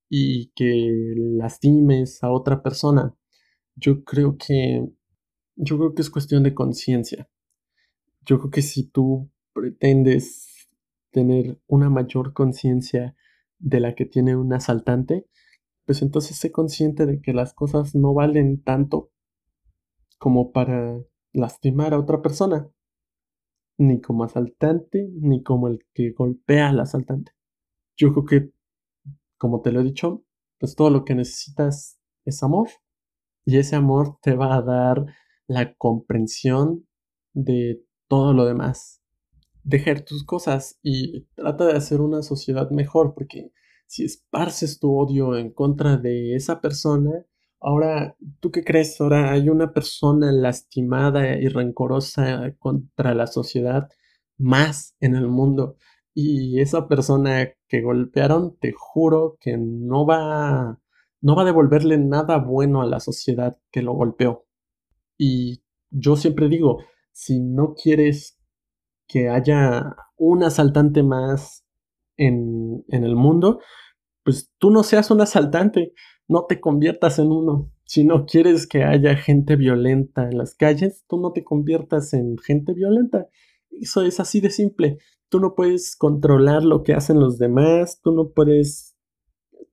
y 0.09 0.51
que 0.57 1.15
lastimes 1.17 2.23
a 2.25 2.31
otra 2.33 2.63
persona. 2.63 3.15
Yo 3.77 4.05
creo 4.05 4.37
que 4.37 4.89
yo 5.57 5.77
creo 5.77 5.95
que 5.95 6.03
es 6.03 6.11
cuestión 6.11 6.43
de 6.43 6.55
conciencia. 6.55 7.29
Yo 8.25 8.39
creo 8.39 8.51
que 8.51 8.63
si 8.63 8.89
tú 8.89 9.31
pretendes 9.53 10.69
tener 11.11 11.61
una 11.67 11.91
mayor 11.91 12.33
conciencia 12.33 13.15
de 13.59 13.81
la 13.81 13.95
que 13.95 14.07
tiene 14.07 14.37
un 14.37 14.53
asaltante, 14.53 15.27
pues 15.85 16.03
entonces 16.03 16.37
sé 16.39 16.51
consciente 16.51 17.05
de 17.05 17.21
que 17.21 17.33
las 17.35 17.53
cosas 17.53 17.95
no 17.95 18.15
valen 18.15 18.63
tanto 18.63 19.11
como 20.19 20.53
para 20.53 20.99
lastimar 21.33 21.95
a 21.95 21.99
otra 21.99 22.23
persona, 22.23 22.71
ni 23.81 23.99
como 24.03 24.25
asaltante, 24.25 25.11
ni 25.21 25.43
como 25.43 25.69
el 25.69 25.79
que 25.95 26.13
golpea 26.13 26.69
al 26.69 26.81
asaltante. 26.81 27.33
Yo 27.97 28.13
creo 28.13 28.25
que, 28.27 28.53
como 29.39 29.63
te 29.63 29.73
lo 29.73 29.81
he 29.81 29.85
dicho, 29.85 30.23
pues 30.59 30.77
todo 30.77 30.91
lo 30.91 31.05
que 31.07 31.15
necesitas 31.15 31.99
es 32.27 32.43
amor, 32.43 32.69
y 33.47 33.57
ese 33.57 33.77
amor 33.77 34.19
te 34.21 34.35
va 34.35 34.55
a 34.55 34.61
dar 34.61 35.07
la 35.47 35.75
comprensión 35.77 36.87
de 37.33 37.83
todo 38.07 38.35
lo 38.35 38.45
demás. 38.45 39.03
Dejar 39.63 40.03
tus 40.03 40.25
cosas 40.25 40.79
y 40.83 41.25
trata 41.35 41.65
de 41.65 41.73
hacer 41.73 42.03
una 42.03 42.21
sociedad 42.21 42.71
mejor, 42.71 43.15
porque 43.15 43.51
si 43.87 44.05
esparces 44.05 44.79
tu 44.79 44.95
odio 44.95 45.39
en 45.39 45.55
contra 45.55 45.97
de 45.97 46.35
esa 46.35 46.61
persona, 46.61 47.25
ahora, 47.61 48.17
¿tú 48.41 48.51
qué 48.51 48.65
crees? 48.65 49.01
Ahora 49.01 49.33
hay 49.33 49.49
una 49.49 49.73
persona 49.73 50.33
lastimada 50.33 51.37
y 51.37 51.49
rencorosa 51.49 52.55
contra 52.59 53.15
la 53.15 53.27
sociedad 53.27 53.89
más 54.39 54.97
en 55.01 55.15
el 55.15 55.29
mundo. 55.29 55.77
Y 56.15 56.61
esa 56.61 56.89
persona 56.89 57.51
que 57.69 57.83
golpearon, 57.83 58.57
te 58.59 58.73
juro 58.77 59.37
que 59.41 59.57
no 59.59 60.07
va, 60.07 60.81
no 61.21 61.37
va 61.37 61.43
a 61.43 61.47
devolverle 61.47 61.99
nada 61.99 62.39
bueno 62.39 62.83
a 62.83 62.87
la 62.87 63.01
sociedad 63.01 63.59
que 63.71 63.83
lo 63.83 63.93
golpeó. 63.93 64.47
Y 65.17 65.63
yo 65.91 66.17
siempre 66.17 66.49
digo, 66.49 66.79
si 67.13 67.41
no 67.41 67.75
quieres 67.75 68.39
que 69.07 69.29
haya 69.29 69.97
un 70.17 70.43
asaltante 70.45 71.03
más 71.03 71.65
en, 72.17 72.85
en 72.89 73.05
el 73.05 73.17
mundo, 73.17 73.61
pues 74.25 74.53
tú 74.59 74.71
no 74.71 74.83
seas 74.83 75.11
un 75.11 75.21
asaltante, 75.21 75.93
no 76.31 76.47
te 76.47 76.61
conviertas 76.61 77.19
en 77.19 77.33
uno. 77.33 77.73
Si 77.85 78.05
no 78.05 78.25
quieres 78.25 78.69
que 78.69 78.85
haya 78.85 79.17
gente 79.17 79.57
violenta 79.57 80.29
en 80.31 80.39
las 80.39 80.55
calles, 80.55 81.05
tú 81.09 81.21
no 81.21 81.33
te 81.33 81.43
conviertas 81.43 82.15
en 82.15 82.39
gente 82.39 82.73
violenta. 82.73 83.27
Eso 83.73 84.03
es 84.03 84.21
así 84.21 84.41
de 84.41 84.51
simple. 84.51 84.99
Tú 85.29 85.41
no 85.41 85.57
puedes 85.57 85.97
controlar 85.97 86.63
lo 86.63 86.85
que 86.85 86.95
hacen 86.95 87.19
los 87.19 87.37
demás, 87.37 88.01
tú 88.01 88.13
no 88.13 88.31
puedes 88.31 88.97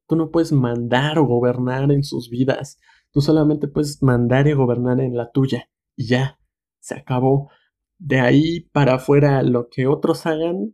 tú 0.07 0.15
no 0.15 0.31
puedes 0.31 0.51
mandar 0.51 1.19
o 1.19 1.25
gobernar 1.25 1.91
en 1.91 2.03
sus 2.03 2.31
vidas. 2.31 2.79
Tú 3.11 3.21
solamente 3.21 3.67
puedes 3.67 4.01
mandar 4.01 4.47
y 4.47 4.53
gobernar 4.53 4.99
en 4.99 5.15
la 5.15 5.29
tuya. 5.31 5.69
Y 5.95 6.07
ya, 6.07 6.39
se 6.79 6.95
acabó. 6.95 7.51
De 7.99 8.19
ahí 8.19 8.61
para 8.71 8.95
afuera 8.95 9.43
lo 9.43 9.69
que 9.69 9.85
otros 9.85 10.25
hagan, 10.25 10.73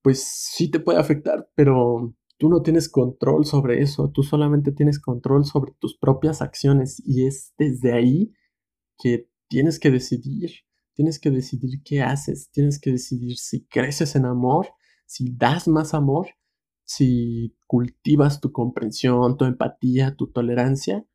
pues 0.00 0.24
sí 0.24 0.70
te 0.70 0.80
puede 0.80 0.98
afectar, 0.98 1.50
pero 1.54 2.14
tú 2.38 2.48
no 2.48 2.62
tienes 2.62 2.88
control 2.88 3.44
sobre 3.44 3.82
eso, 3.82 4.10
tú 4.12 4.22
solamente 4.22 4.72
tienes 4.72 5.00
control 5.00 5.44
sobre 5.44 5.72
tus 5.78 5.96
propias 5.96 6.42
acciones 6.42 7.02
y 7.04 7.26
es 7.26 7.54
desde 7.58 7.92
ahí 7.92 8.32
que 8.98 9.28
tienes 9.48 9.78
que 9.78 9.90
decidir, 9.90 10.50
tienes 10.94 11.18
que 11.18 11.30
decidir 11.30 11.82
qué 11.84 12.02
haces, 12.02 12.50
tienes 12.52 12.80
que 12.80 12.92
decidir 12.92 13.36
si 13.36 13.64
creces 13.66 14.16
en 14.16 14.26
amor, 14.26 14.68
si 15.06 15.32
das 15.34 15.68
más 15.68 15.94
amor, 15.94 16.28
si 16.84 17.56
cultivas 17.66 18.40
tu 18.40 18.52
comprensión, 18.52 19.36
tu 19.36 19.44
empatía, 19.44 20.14
tu 20.16 20.30
tolerancia, 20.30 21.06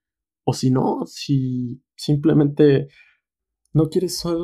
o 0.43 0.53
si 0.53 0.71
no, 0.71 1.05
si 1.05 1.83
simplemente 1.95 2.87
no 3.73 3.89
quieres 3.89 4.17
ser 4.17 4.37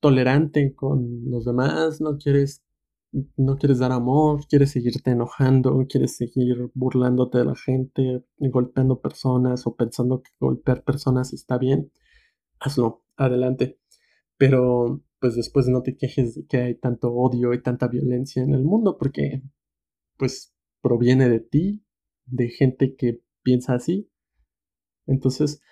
tolerante 0.00 0.74
con 0.74 1.30
los 1.30 1.44
demás, 1.44 2.00
no 2.00 2.18
quieres 2.18 2.63
no 3.36 3.56
quieres 3.56 3.78
dar 3.78 3.92
amor, 3.92 4.46
quieres 4.48 4.72
seguirte 4.72 5.10
enojando, 5.10 5.86
quieres 5.88 6.16
seguir 6.16 6.70
burlándote 6.74 7.38
de 7.38 7.44
la 7.44 7.54
gente, 7.54 8.24
golpeando 8.38 9.00
personas 9.00 9.66
o 9.66 9.76
pensando 9.76 10.22
que 10.22 10.30
golpear 10.40 10.82
personas 10.84 11.32
está 11.32 11.58
bien, 11.58 11.92
hazlo, 12.60 13.04
adelante. 13.16 13.78
Pero 14.36 15.02
pues 15.20 15.36
después 15.36 15.68
no 15.68 15.82
te 15.82 15.96
quejes 15.96 16.34
de 16.34 16.46
que 16.46 16.58
hay 16.58 16.74
tanto 16.74 17.12
odio 17.12 17.54
y 17.54 17.62
tanta 17.62 17.88
violencia 17.88 18.42
en 18.42 18.52
el 18.52 18.64
mundo 18.64 18.98
porque 18.98 19.42
pues 20.16 20.54
proviene 20.82 21.28
de 21.28 21.40
ti, 21.40 21.84
de 22.26 22.48
gente 22.50 22.96
que 22.96 23.22
piensa 23.42 23.74
así. 23.74 24.10
Entonces, 25.06 25.62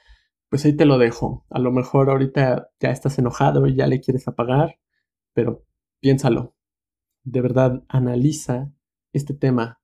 pues 0.49 0.65
ahí 0.65 0.77
te 0.77 0.87
lo 0.87 0.99
dejo. 0.99 1.45
A 1.51 1.59
lo 1.59 1.73
mejor 1.73 2.11
ahorita 2.11 2.71
ya 2.81 2.91
estás 2.91 3.19
enojado 3.19 3.67
y 3.67 3.77
ya 3.77 3.87
le 3.87 4.01
quieres 4.01 4.29
apagar, 4.29 4.79
pero 5.35 5.65
piénsalo, 6.01 6.55
de 7.25 7.41
verdad 7.41 7.85
analiza 7.89 8.73
este 9.13 9.35
tema, 9.35 9.81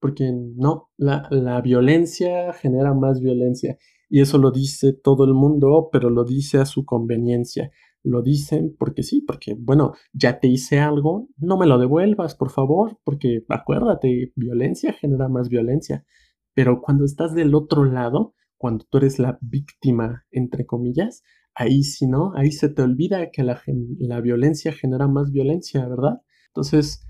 porque 0.00 0.32
no, 0.32 0.90
la, 0.96 1.26
la, 1.30 1.60
violencia 1.60 2.52
genera 2.52 2.94
más 2.94 3.20
violencia 3.20 3.78
y 4.08 4.20
eso 4.20 4.38
lo 4.38 4.50
dice 4.50 4.92
todo 4.92 5.24
el 5.24 5.34
mundo, 5.34 5.88
pero 5.90 6.10
lo 6.10 6.24
dice 6.24 6.58
a 6.58 6.66
su 6.66 6.84
conveniencia. 6.84 7.70
Lo 8.02 8.22
dicen 8.22 8.76
porque 8.78 9.02
sí, 9.02 9.20
porque 9.20 9.56
bueno, 9.58 9.94
ya 10.12 10.38
te 10.38 10.46
hice 10.46 10.78
algo, 10.78 11.28
no 11.36 11.58
me 11.58 11.66
lo 11.66 11.78
devuelvas, 11.78 12.36
por 12.36 12.50
favor, 12.50 12.98
porque 13.02 13.44
acuérdate, 13.48 14.32
violencia 14.36 14.92
genera 14.92 15.28
más 15.28 15.48
violencia. 15.48 16.04
Pero 16.54 16.80
cuando 16.82 17.04
estás 17.04 17.34
del 17.34 17.54
otro 17.54 17.84
lado, 17.84 18.34
cuando 18.58 18.84
tú 18.88 18.98
eres 18.98 19.18
la 19.18 19.38
víctima, 19.40 20.24
entre 20.30 20.66
comillas, 20.66 21.24
ahí 21.54 21.82
sí, 21.82 22.06
¿no? 22.06 22.32
Ahí 22.36 22.52
se 22.52 22.68
te 22.68 22.82
olvida 22.82 23.30
que 23.30 23.42
la, 23.42 23.60
la 23.98 24.20
violencia 24.20 24.72
genera 24.72 25.08
más 25.08 25.32
violencia, 25.32 25.86
¿verdad? 25.88 26.20
Entonces, 26.56 27.06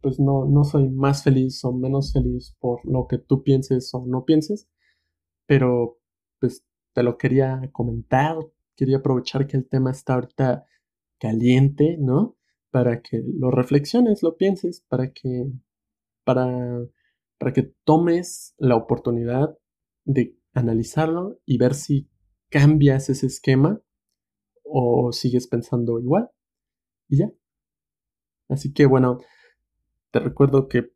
pues 0.00 0.20
no, 0.20 0.44
no 0.46 0.62
soy 0.62 0.88
más 0.88 1.24
feliz 1.24 1.64
o 1.64 1.72
menos 1.72 2.12
feliz 2.12 2.54
por 2.60 2.86
lo 2.86 3.08
que 3.08 3.18
tú 3.18 3.42
pienses 3.42 3.92
o 3.94 4.06
no 4.06 4.24
pienses, 4.24 4.68
pero 5.44 5.98
pues 6.38 6.64
te 6.94 7.02
lo 7.02 7.18
quería 7.18 7.68
comentar, 7.72 8.36
quería 8.76 8.98
aprovechar 8.98 9.48
que 9.48 9.56
el 9.56 9.68
tema 9.68 9.90
está 9.90 10.14
ahorita 10.14 10.66
caliente, 11.18 11.96
¿no? 11.98 12.36
Para 12.70 13.02
que 13.02 13.24
lo 13.26 13.50
reflexiones, 13.50 14.22
lo 14.22 14.36
pienses, 14.36 14.82
para 14.88 15.12
que, 15.12 15.50
para, 16.22 16.78
para 17.38 17.52
que 17.52 17.74
tomes 17.82 18.54
la 18.56 18.76
oportunidad 18.76 19.58
de 20.04 20.38
analizarlo 20.54 21.40
y 21.44 21.58
ver 21.58 21.74
si 21.74 22.08
cambias 22.50 23.10
ese 23.10 23.26
esquema 23.26 23.80
o 24.62 25.10
sigues 25.10 25.48
pensando 25.48 25.98
igual. 25.98 26.30
Y 27.08 27.16
ya. 27.18 27.32
Así 28.48 28.72
que 28.72 28.86
bueno, 28.86 29.20
te 30.10 30.20
recuerdo 30.20 30.68
que 30.68 30.92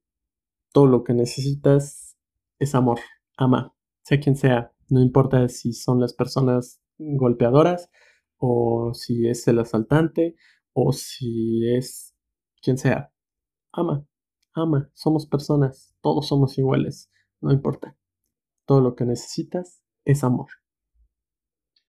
todo 0.73 0.87
lo 0.87 1.05
que 1.05 1.15
necesitas 1.15 2.17
es 2.59 2.75
amor. 2.75 3.01
Ama, 3.37 3.75
sea 4.03 4.21
quien 4.21 4.37
sea. 4.37 4.73
No 4.89 5.01
importa 5.01 5.49
si 5.49 5.73
son 5.73 6.01
las 6.01 6.13
personas 6.13 6.81
golpeadoras 6.99 7.91
o 8.37 8.93
si 8.95 9.29
es 9.29 9.47
el 9.49 9.59
asaltante 9.59 10.37
o 10.73 10.93
si 10.93 11.69
es 11.69 12.15
quien 12.63 12.79
sea. 12.79 13.13
Ama, 13.73 14.07
ama. 14.55 14.91
Somos 14.95 15.27
personas. 15.27 15.95
Todos 16.01 16.29
somos 16.29 16.59
iguales. 16.59 17.11
No 17.41 17.53
importa. 17.53 17.97
Todo 18.67 18.81
lo 18.81 18.95
que 18.95 19.05
necesitas 19.05 19.83
es 20.05 20.25
amor. 20.25 20.49